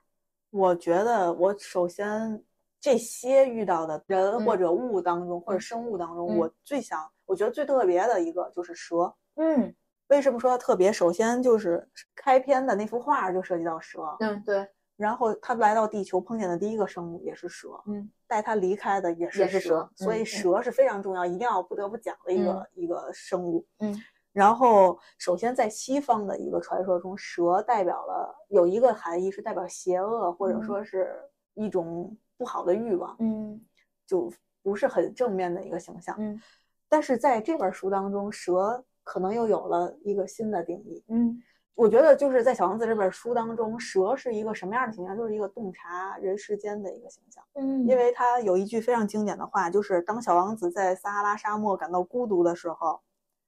[0.50, 2.44] 我觉得我首先
[2.82, 4.44] 这些遇到的人嗯。
[4.44, 5.60] 或者物当中，或者嗯。
[5.60, 6.36] 生物当中，嗯。
[6.36, 9.14] 我最想，我觉得最特别的一个就是蛇。
[9.36, 9.74] 嗯。
[10.08, 10.92] 为什么说它特别？
[10.92, 23.64] 首先就是开篇的那幅画就涉及到蛇，嗯，对，然后他来到地球碰见的第一个生物也是蛇，嗯，带他离开的也是蛇所以蛇是非常重要，一定要不得不讲的一个、一个生物。
[23.78, 23.98] 嗯，
[24.32, 31.10] 然后，首先在西方的一个传说中，蛇代表了有一个含义是代表邪恶，或者说是
[31.54, 33.60] 一种不好的欲望，嗯
[34.06, 36.14] 就不是很正面的一个形象。
[36.18, 36.40] 嗯
[36.88, 41.04] 但是在这本书当中，蛇可能又有了一个新的定义。
[41.08, 41.42] 嗯
[41.74, 45.16] 我觉得就是在《小王子》这本书当中，蛇是一个什么样的形象？
[45.16, 47.42] 就是一个洞察人世间的一个形象。
[47.54, 53.00] 嗯，因为他有一句非常经典的话，就是当小王子在撒哈拉沙漠感到孤独的时候，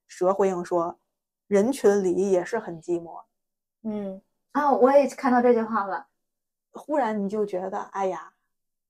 [0.07, 0.97] 蛇回应说
[1.47, 3.23] ：“人群里也是很寂寞。
[3.83, 4.19] 嗯
[4.53, 6.07] 啊，我也看到这句话了。”
[6.73, 8.33] 忽然你就觉得，哎呀，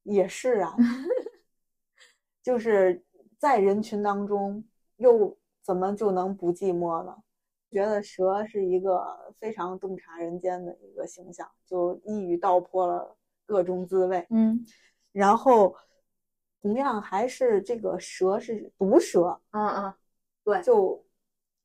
[0.05, 0.75] 也是啊，
[2.41, 3.03] 就是
[3.37, 4.63] 在人群当中，
[4.97, 7.15] 又怎么就能不寂寞呢？
[7.71, 14.25] 觉得蛇是一个非常洞察人间的一个形象，就一语道破了各种滋味。
[14.29, 14.65] 嗯
[15.11, 15.75] 然后，
[16.61, 19.93] 同样还是这个蛇是毒蛇，嗯嗯，
[20.43, 21.03] 对就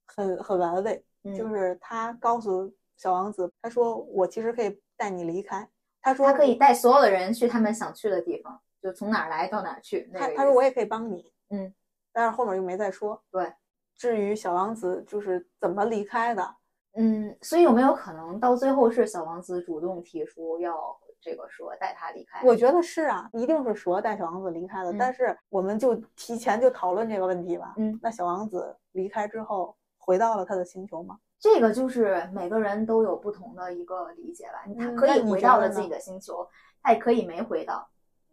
[0.07, 1.05] 很很完美。
[1.23, 5.69] 嗯就是他告诉小王子，他说我其实可以带你离开。
[6.03, 10.09] 他说他可以带所有的人去他们想去的地方，就从哪儿来到哪儿去。
[10.13, 11.73] 那他他说我也可以帮你，嗯，
[12.13, 13.23] 但是后面又没再说。
[13.31, 13.53] 对，
[13.97, 16.55] 至于小王子就是怎么离开的，
[16.95, 20.75] 嗯，所以有没有可能到最后是小王子主动提出要
[21.21, 22.41] 这个蛇带他离开？
[22.45, 24.93] 我觉得是啊，一定是蛇带小王子离开的。
[24.93, 27.75] 嗯但是我们就提前就讨论这个问题吧。
[27.77, 31.19] 嗯，那小王子离开之后回到了他的星球吗？
[31.41, 34.63] 这个就是每个人都有不同的一个理解吧。
[34.79, 36.47] 他嗯可以回到了自己的星球，
[36.83, 37.89] 他也可以没回到，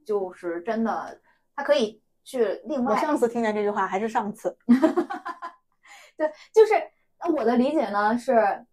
[0.06, 1.20] 就是真的，
[1.56, 2.94] 他可以去另外。
[2.94, 4.58] 我上次听见这句话还是上次。
[6.18, 6.76] 对，就是
[7.20, 8.66] 呃我的理解呢是，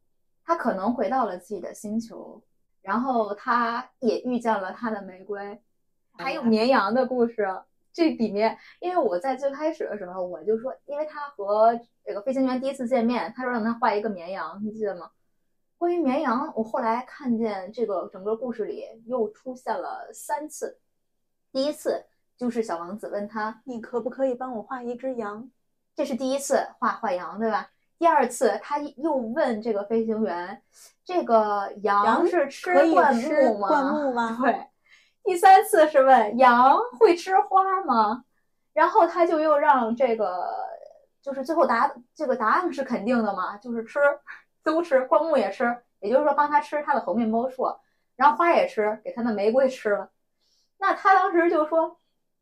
[0.44, 2.42] 他可能回到了自己的星球，
[2.82, 5.62] 然后他也遇见了他的玫瑰，
[6.18, 7.48] 还有绵羊的故事。
[7.94, 15.10] 这里面，因为我在最开始的时候，我就说，因为他和这个飞行员第一次见面，他说让他画一个绵羊，你记得吗？
[15.78, 20.80] 关于绵羊，我后来看见这个整个故事里又出现了三次。
[21.52, 22.04] 第一次
[22.36, 25.48] 就是小王子问他，你可不可以帮我画一只羊？
[25.94, 27.70] 这是第一次画画羊，对吧？
[27.96, 30.60] 第二次他又问这个飞行员，
[31.04, 33.68] 这个羊羊是吃灌木吗？
[33.68, 34.38] 灌木吗？
[34.42, 34.66] 对。
[35.24, 38.24] 第三次是问羊会吃花吗？
[38.74, 40.48] 然后他就又让这个，
[41.22, 43.98] 就是最后答这个答案是肯定的嘛，就是吃，
[44.62, 47.74] 都吃，灌木也吃，也就是说帮他吃他的猴面包树，
[48.16, 50.10] 然后花也吃，给他的玫瑰吃了。
[50.76, 51.98] 那他当时就说，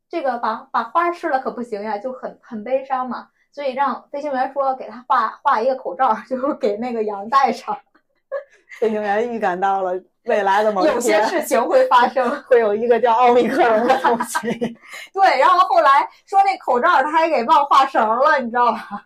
[0.09, 3.29] 这个把把花吃了可不行呀，就很很悲伤嘛。
[3.53, 7.79] 所以让飞行员说给他画画一个口罩，就给那个羊戴上。
[8.81, 12.31] 飞行员预感到了未来的某有一天些事情会发生。
[12.49, 14.39] 会有一个叫奥密克戎的东西。
[15.13, 19.05] 对，然后后来说那口罩他还给忘画绳了，你知道吧？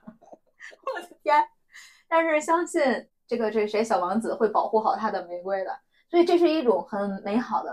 [0.94, 1.42] 我的天！
[2.08, 2.82] 但是相信
[3.26, 5.70] 这个这谁小王子会保护好他的玫瑰的，
[6.10, 7.72] 所以这是一种很美好的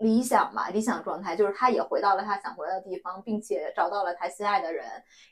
[0.00, 4.84] 理想吧，理想状态，就是他也回到了他想回的地方，并且找到了他心爱的人，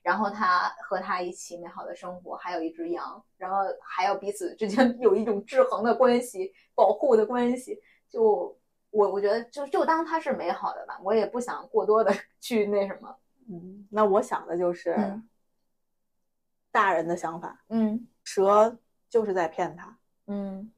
[0.03, 8.57] 然后他和他一起美好的生活，还有一只羊，然后还有彼此之间 有一种制衡的关系，保护的关系，就。
[8.91, 12.11] 我我觉得就就当它是美好的吧，我也不想过多的
[12.41, 13.15] 去那什么。
[13.47, 15.29] 嗯，那我想的就是嗯
[16.73, 18.79] 大人的想法，嗯蛇
[19.11, 20.73] 就是在骗他，嗯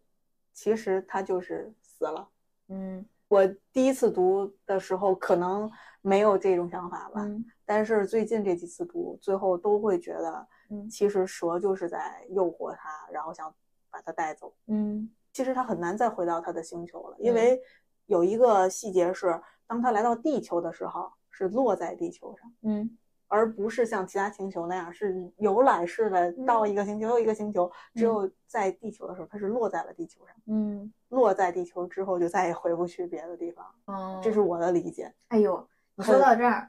[0.52, 2.28] 其实他就是死了。
[2.66, 5.70] 嗯我第一次读的时候可能
[6.00, 7.44] 没有这种想法吧，嗯。
[7.64, 10.90] 但是最近这几次读，最后都会觉得，嗯。
[10.90, 13.54] 其实蛇就是在诱惑他，然后想
[13.88, 14.52] 把他带走。
[14.66, 15.08] 嗯。
[15.32, 17.24] 其实他很难再回到他的星球了，嗯。
[17.24, 17.62] 因为
[18.06, 22.98] 有一个细节是，当他来到地球的时候，是落在地球上，嗯
[23.30, 27.70] 而不是像其他星球那样是游览式的到一个星球又一个星球。
[27.94, 33.64] 只有在地球的时候，它是落在了地球上，嗯落在地球之后就再也回不去别的地方。
[33.84, 35.14] 哦，这是我的理解。
[35.28, 35.64] 哎呦，
[35.94, 36.68] 你说到这儿，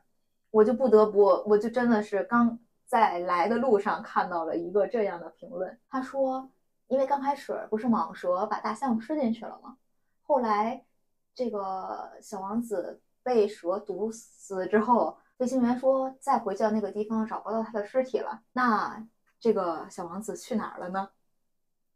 [0.51, 5.75] 我就不得不，我就真的是刚在来的路上看到了一个这样的评论。
[5.89, 6.47] 他说，
[6.87, 9.77] 因为刚开始不是蟒蛇把大象吃进去了吗？
[10.21, 10.85] 后来
[11.33, 18.41] 这个小王子被蛇毒死之后，飞行员说再回到那个地方找不到他的尸体了。
[18.53, 19.03] 那
[19.39, 21.09] 这个小王子去哪儿了呢？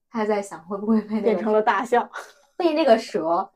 [0.09, 2.09] 他还在想会不会被那个变成了大象，
[2.57, 3.47] 被那个蛇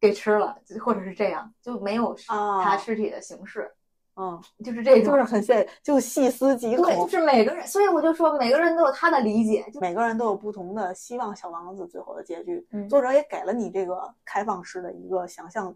[0.00, 3.68] 给吃了，或者是这样，就没有哦他尸体的形式，
[4.14, 7.08] 嗯，就是这种，就是很现，就细思极对，就。
[7.08, 15.74] 是每个人，所以我就说每个人都有他的理解，就每个人都有不同的希望小王子最后的结局，嗯作者也给了你这个开放式的一个想象，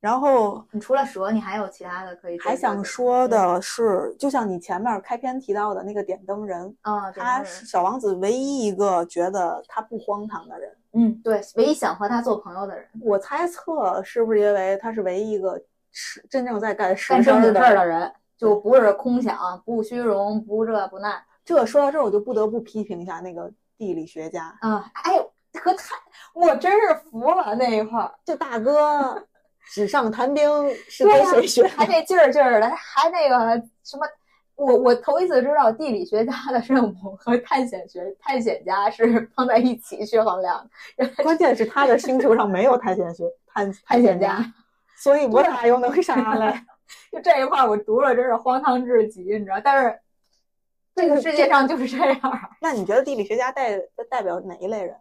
[0.00, 2.38] 然后你除了蛇，你还有其他的可以？
[2.38, 10.76] 还想说的是，就像你前面开篇提到的那个点灯人啊，他是小王子唯一一个觉得他不荒唐的人。
[10.94, 12.84] 嗯，对，唯一想和他做朋友的人。
[13.02, 15.60] 我猜测是不是因为他是唯一一个
[15.92, 19.36] 是真正在干实干正事事儿的人，就不是空想、
[19.66, 21.22] 不虚荣、不这不那。
[21.44, 24.90] 这说到这儿，我就不得不批评一下那个地理学家啊！
[25.04, 25.18] 哎，
[25.52, 25.94] 可太，
[26.32, 29.22] 我真是服了那一块儿，就大哥。
[29.70, 30.44] 纸上谈兵
[30.88, 31.66] 是跟谁学？
[31.66, 34.06] 还那劲儿劲儿的，还那个什么？
[34.56, 40.68] 我我头一次知道地理学家的任务和探险学探险家是放在一起去衡量。
[41.22, 44.44] 关键是他的星球上没有探险学探探险家，
[44.96, 46.62] 所以我哪又能上来？
[47.10, 49.58] 就这一块我读了真是荒唐至极，你知道？
[49.64, 49.98] 但是
[50.94, 52.20] 这个世界上就是这样。
[52.60, 53.78] 那你觉得地理学家代
[54.10, 54.94] 代表哪一类人？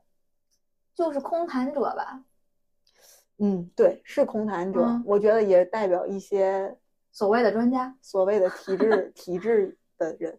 [0.95, 2.21] 就是空谈者吧。
[3.39, 6.77] 嗯，对，是空谈者，我觉得也代表一些
[7.11, 10.37] 所谓的专家，所谓的体制 体制的人，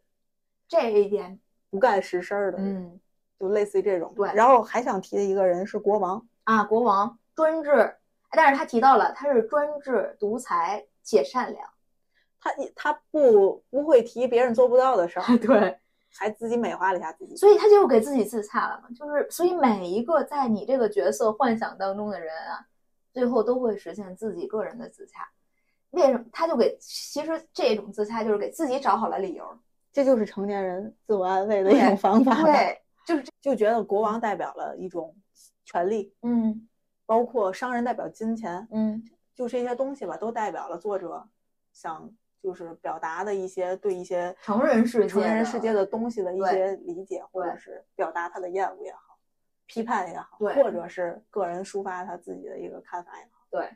[0.68, 1.40] 这一点。
[1.70, 2.98] 不干实事儿的，嗯，
[3.38, 4.12] 就类似于这种。
[4.16, 6.26] 对，然后还想提的一个人是国王。
[6.42, 7.94] 啊，国王专制，
[8.32, 11.64] 但是他提到了他是专制独裁且善良，
[12.40, 15.78] 他他不不会提别人做不到的事儿， 对，
[16.12, 22.66] 还自己美化了一下自己，所以他就给自己自洽了嘛，就是所以每一个在你这个角色幻想当中的人啊。
[23.12, 25.28] 最后都会实现自己个人的自洽，
[25.90, 26.24] 为什么？
[26.32, 29.44] 他就给其实这种自洽就是给自己找好了理由，
[29.92, 32.42] 这就是成年人自我安慰的一种方法。
[32.42, 35.14] 对，就是就觉得国王代表了一种
[35.64, 36.68] 权利，嗯，
[37.06, 39.02] 包括商人代表金钱，嗯，
[39.34, 41.28] 就这些东西吧，都代表了作者
[41.72, 42.08] 想
[42.40, 49.09] 就是表达的一些对一些成人世界、成人世界的东西的一些理解，或者是表达他的厌恶也好。
[49.70, 53.70] 批判也好，对，或者是个人抒发他自己的一个看法也好，对，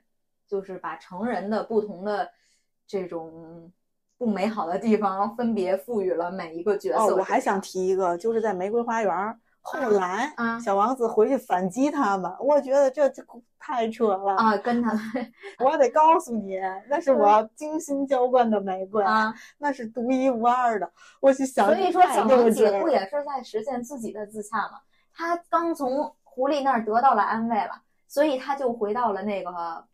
[0.44, 2.28] 就是把成人的不同的
[2.84, 3.70] 这种
[4.18, 6.98] 不美好的地方分别赋予了每一个角色。
[6.98, 13.08] 哦，我还想提一个，就是在玫瑰花园后来，啊，小王子回去反击他们，我觉得这
[13.56, 14.56] 太扯了啊！
[14.56, 14.92] 跟他，
[15.64, 16.58] 我得告诉你，
[16.90, 20.90] 那是我精心浇灌的玫瑰啊，那是独一无二的。
[21.20, 24.80] 我去想，所以说小王子不也是在实现自己的自洽吗？
[25.14, 29.86] 他刚从狐狸那儿得到了安慰了，所以他就回到了那个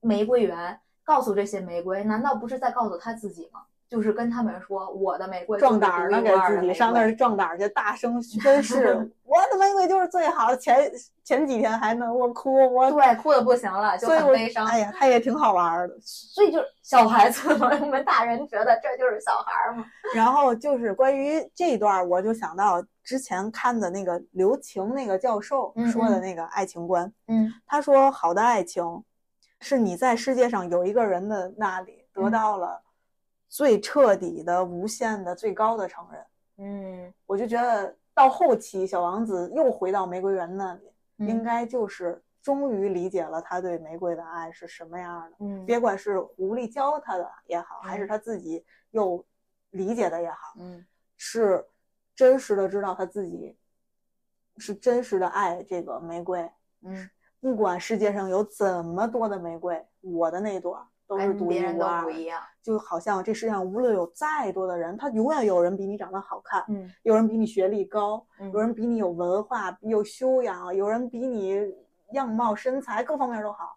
[0.00, 3.66] 玫瑰园，告诉这些玫瑰，难道不是在告诉他自己吗？
[3.92, 8.86] 就是跟他们说，我的玫瑰壮胆呢，给自己上那儿壮胆去，大声 宣誓，
[9.22, 10.56] 我的玫瑰就是最好的。
[10.56, 10.90] 前
[11.22, 14.66] 前几天还能我哭，我对哭的不行了，就很悲伤。
[14.66, 19.84] 哎呀，他也挺好玩的，所以就是小孩子嘛，我们大人觉得这就是小孩嘛。
[20.14, 29.04] 然后就是关于这段，我就想到之前看的那个刘擎那个教授说的那个爱情观，嗯，他说好的爱情
[29.60, 32.80] 是你在世界上有一个人的那里得到了。
[33.52, 36.26] 最彻底的、无限的、最高的承认。
[36.56, 45.36] 嗯，我就觉得到后期，小王子又回到玫瑰园那里，应该就是终于理解了他对玫瑰的爱是什么样的。
[45.40, 49.22] 嗯，别管是狐狸教他的也好，还是他自己又
[49.72, 50.82] 理解的也好，嗯，
[51.18, 51.62] 是
[52.16, 53.54] 真实的知道他自己
[54.56, 56.50] 是真实的爱这个玫瑰。
[56.80, 60.88] 嗯，不管世界上有怎么多的玫瑰，我的那朵。
[61.18, 62.06] 都是独一无二，
[62.62, 71.74] 就好像这世界上无论有再多的人，他永远有人比你长得好看，嗯，有人比你学历高，有人比你有文化、有修养，有人比你
[72.12, 73.76] 样貌、身材各方面都好。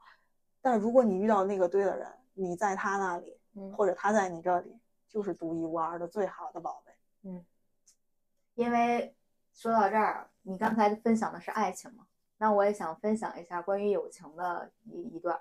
[0.61, 3.37] 但如果你遇到那个对的人，你在他那里，
[3.75, 6.93] 或者他在你这里，就是独一无二的最好的宝贝。
[7.23, 7.45] 嗯，
[8.55, 9.15] 因为
[9.53, 12.05] 说到这儿，你刚才分享的是爱情嘛，
[12.37, 15.39] 那我也想分享一下关于友情的一一段。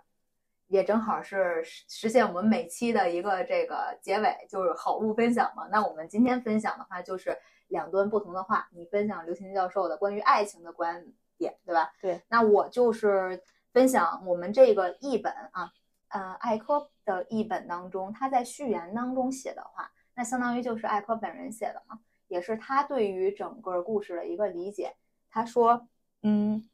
[0.69, 5.69] 也正好是实现我们每期的一个这个结尾，就是好物分享嘛。
[5.71, 7.39] 那我们今天分享的话，就是
[7.69, 8.69] 两段不同的话。
[8.73, 11.93] 你分享刘琴教授的关于爱情的观点，对吧？
[12.01, 12.23] 对。
[12.29, 13.43] 那我就是
[13.73, 15.73] 分享我们这个译本啊，
[16.09, 24.95] 呃，艾科的译本当中，他在序言当中写的话，那相当于就是艾科本人写的嘛，也是他对于整个故事的一个理解。
[25.31, 25.89] 他说，
[26.23, 26.69] 嗯，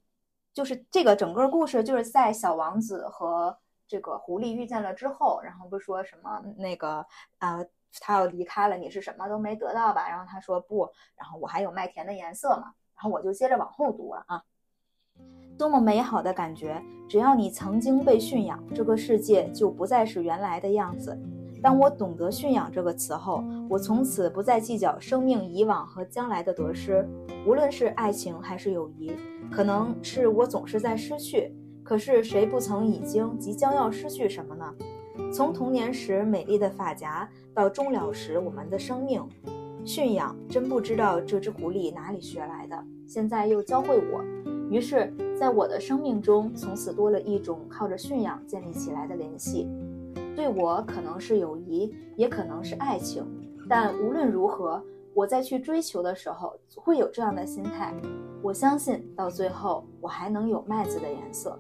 [0.53, 3.59] 就是这个整个故事就是在小王子和
[3.91, 7.05] 这个狐狸遇见了之后，然后不说什么那个
[7.39, 7.59] 啊，
[8.01, 10.09] 他要离开了，你是什么都没得到吧？
[10.09, 12.73] 然后他说不，然后我还有麦田的颜色嘛。
[12.95, 14.45] 然后我就接着往后读了啊，
[15.59, 16.81] 多么美好的感觉！
[17.09, 21.19] 只要你曾经被驯养，这个世界就不再是原来的样子。
[21.61, 27.07] 当我懂得“驯养”这个词后，我从此不再计较生命以往和将来的得失，
[27.45, 29.15] 无论是爱情还是友谊，
[29.51, 31.55] 可能是我总是在失去。
[31.91, 34.73] 可是谁不曾已经即将要失去什么呢？
[35.33, 39.21] 从童年时美丽的发夹，到终了时我们的生命，
[39.85, 44.23] 驯养真不知道这只狐狸哪里学来的，现在又教会我。
[44.71, 49.69] 于是，在我的生命中，从此多了一种靠着驯养建立起来的联系。
[50.37, 53.27] 对我可能是友谊，也可能是爱情，
[53.69, 54.81] 但无论如何，
[55.13, 57.93] 我在去追求的时候会有这样的心态。
[58.43, 61.59] 我相信到最后，我还能有麦子的颜色。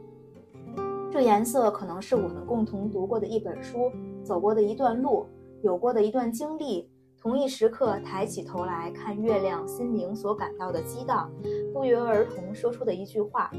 [1.12, 3.90] 这颜色可能是我们共同读过的一本书，
[4.24, 5.26] 走过的一段路，
[5.60, 6.88] 有过的一段经历。
[7.20, 11.28] 同一时刻抬起头来看月亮，心灵所感到的激荡，
[11.74, 13.50] 不约而同说出的一句话：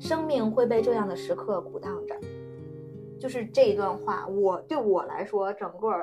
[0.00, 2.18] 生命会被这样的时刻鼓荡着。
[3.20, 5.94] 就是这一段话，我对我来说，整个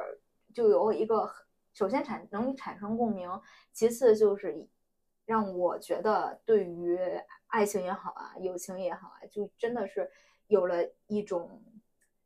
[0.55, 1.30] 就有一个，
[1.73, 3.30] 首先产能产生共鸣，
[3.73, 4.65] 其次就是
[5.26, 6.97] 让我觉得对于
[7.47, 10.09] 爱情也好啊，友情也好啊，就真的是。
[10.48, 11.61] 有了一种，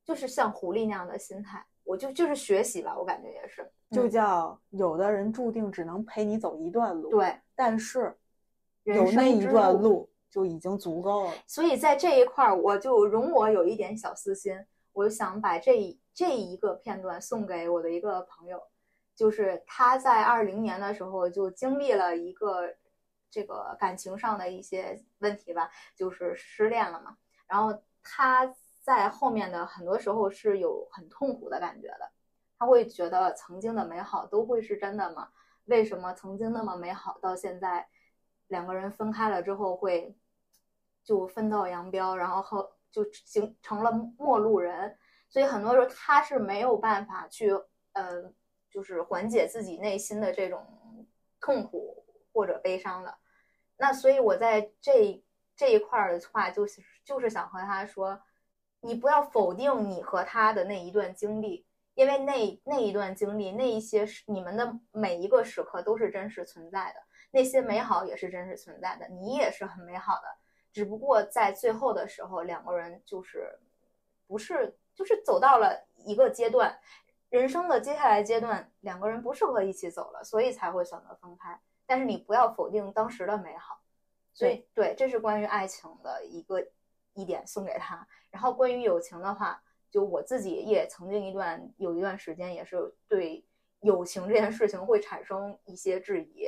[0.03, 8.15] 就是像狐狸那样的心态，我就就是学习吧，我感觉也是，就叫有的人注定只能陪你走一段路，对，但是
[8.83, 11.33] 有那一段路就已经足够了。
[11.47, 14.53] 所以在这一块儿，我就容我有一点小私心，
[14.93, 18.61] 我就想把这这一个片段送给我的一个朋友，
[19.15, 22.75] 就是他在二零年的时候就经历了一个
[23.29, 27.17] 这个感情上的一些问题吧，就是失恋了嘛，
[27.47, 27.81] 然后。
[28.03, 32.11] 他在后面的很多时候是有很痛苦的感觉的，
[32.57, 35.29] 他会觉得曾经的美好都会是真的吗？
[35.65, 37.87] 为什么曾经那么美好，到现在
[38.47, 40.17] 两个人分开了之后会
[41.03, 44.97] 就分道扬镳，然后后就形成了陌路人？
[45.29, 47.51] 所以很多时候他是没有办法去，
[47.93, 48.33] 呃，
[48.69, 51.07] 就是缓解自己内心的这种
[51.39, 52.03] 痛苦
[52.33, 53.15] 或者悲伤的。
[53.77, 55.23] 那所以我在这。
[55.53, 58.17] 这一块的话，就是就是想和他说，
[58.79, 70.23] 你不要否定你和他的那一段经历，因为那那一段经历，那一些你们的每一个时刻都是真实存在的，那些美好也是真实存在的，你也是很美好的，
[70.71, 73.59] 只不过在最后的时候，两个人就是
[74.25, 76.79] 不是就是走到了一个阶段，
[77.29, 81.59] 人生的接下来阶段，两个人不适合一起走了，所以才会选择分开。
[81.85, 83.81] 但是你不要否定当时的美好。
[84.33, 86.65] 所以，对，这是关于爱情的一个
[87.13, 88.07] 一点送给他。
[88.29, 92.77] 然后，关于友情的话，就我自己也曾经一段有一段时间也是
[93.07, 93.45] 对
[93.81, 96.47] 友情这件事情会产生一些质疑，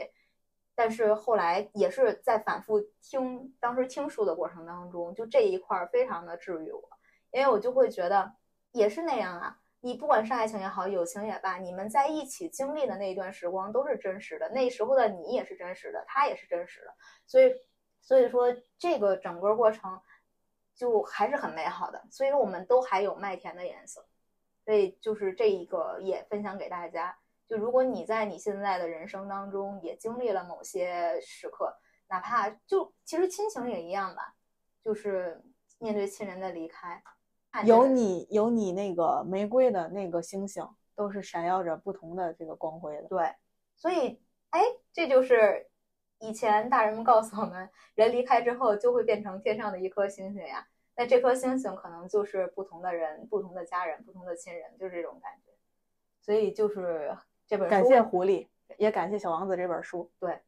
[0.76, 6.90] 但是后来也是在反复听当时听书的过程当中，就这一块儿非常的治愈我，
[7.32, 8.34] 因为我就会觉得
[8.72, 9.60] 也是那样啊。
[9.82, 16.94] 你不管是爱情也好，友情也罢，你们在一起经历的那一段时光都是真实的，那时候的你也是真实的，他也是真实的，
[17.28, 17.54] 所以。
[18.06, 19.98] 所以说，这个整个过程
[20.76, 22.04] 就还是很美好的。
[22.10, 24.06] 所以说，我们都还有麦田的颜色。
[24.66, 27.18] 所以，就是这一个也分享给大家。
[27.48, 31.76] 就如果你在你现在的人生当中也经历了某些时刻，
[32.08, 34.36] 哪怕就其实亲情也一样吧，
[34.82, 35.44] 就是
[35.80, 37.04] 面对亲人的离开，
[37.66, 43.08] 有你有你那个玫瑰的那个星星，都是闪耀着不同的这个光辉的。
[43.10, 43.36] 对，
[43.76, 44.62] 所以，哎，
[44.94, 45.70] 这就是。
[46.20, 50.68] 以前大人们告诉我们，人离开之后就会变成天上的一颗星星呀。
[50.96, 55.52] 那这颗星星可能就是不同的人、不同的家人、不同的亲人，就是这种感觉。
[56.22, 57.18] 所以就是
[57.48, 60.10] 这本书，感谢狐狸，也感谢小王子这本书。
[60.20, 60.40] 对，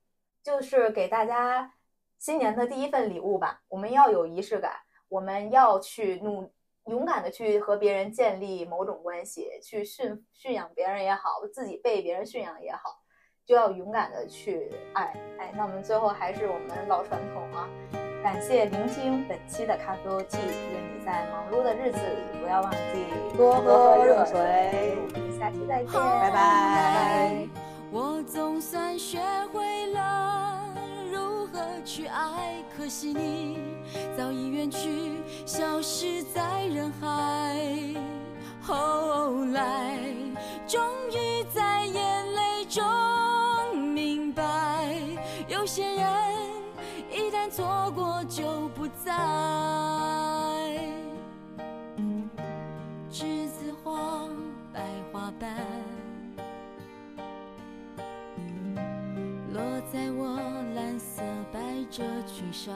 [0.43, 1.73] 就是给大家
[2.19, 3.61] 新年的第一份礼物吧。
[3.67, 4.77] 我们要有仪式感，
[5.09, 6.49] 我们要去努
[6.85, 13.03] 勇敢的去和别人建立某种关系，去驯驯养别人也好，自己被别人驯养也好。
[13.45, 17.69] 就要勇敢的去爱，哎，那我们最后还是我们老传统啊，
[18.23, 23.05] 感谢聆听本期的咖啡 OT，愿你在忙碌的日子里不要忘记
[23.37, 24.97] 多喝热水。
[25.13, 27.47] 我们下期再见，拜拜。
[27.91, 29.19] 我总算学
[29.53, 30.65] 会了
[31.11, 33.59] 如何去爱，可惜你
[34.17, 37.55] 早已远去，消失在人海。
[38.59, 39.99] 后来，
[40.65, 40.81] 终
[41.11, 41.34] 于
[45.75, 46.07] 有些人
[47.11, 49.11] 一旦错过就不再。
[53.11, 54.25] 栀子花
[54.73, 54.79] 白
[55.11, 55.53] 花瓣
[59.51, 59.61] 落
[59.91, 60.37] 在我
[60.75, 61.21] 蓝色
[61.51, 61.59] 百
[61.91, 62.73] 褶裙上。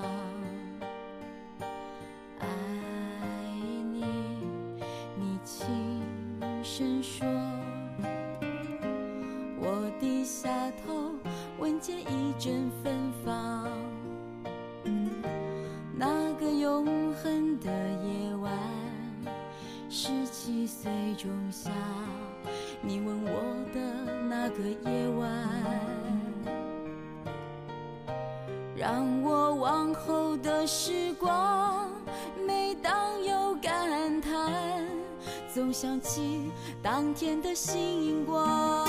[35.72, 36.52] 想起
[36.82, 38.88] 当天的星光。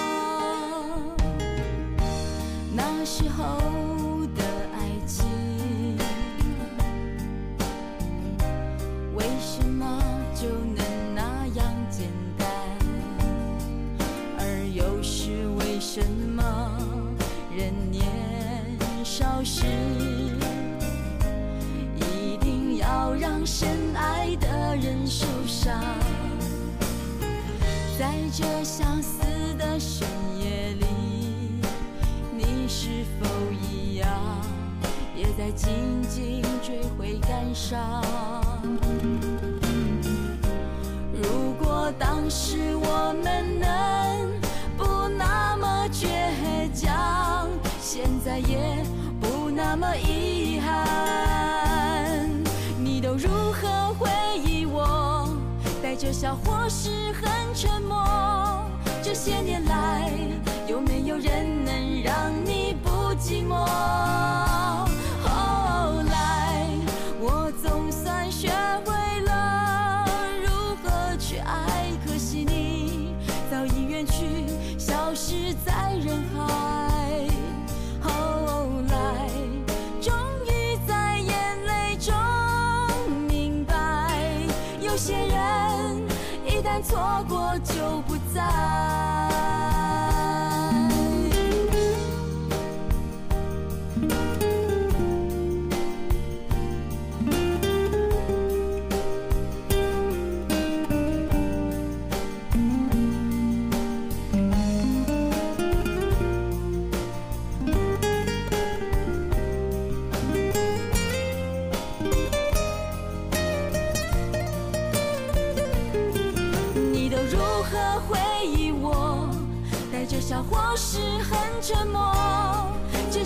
[2.74, 3.58] 那时候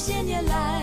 [0.06, 0.73] 这些年来。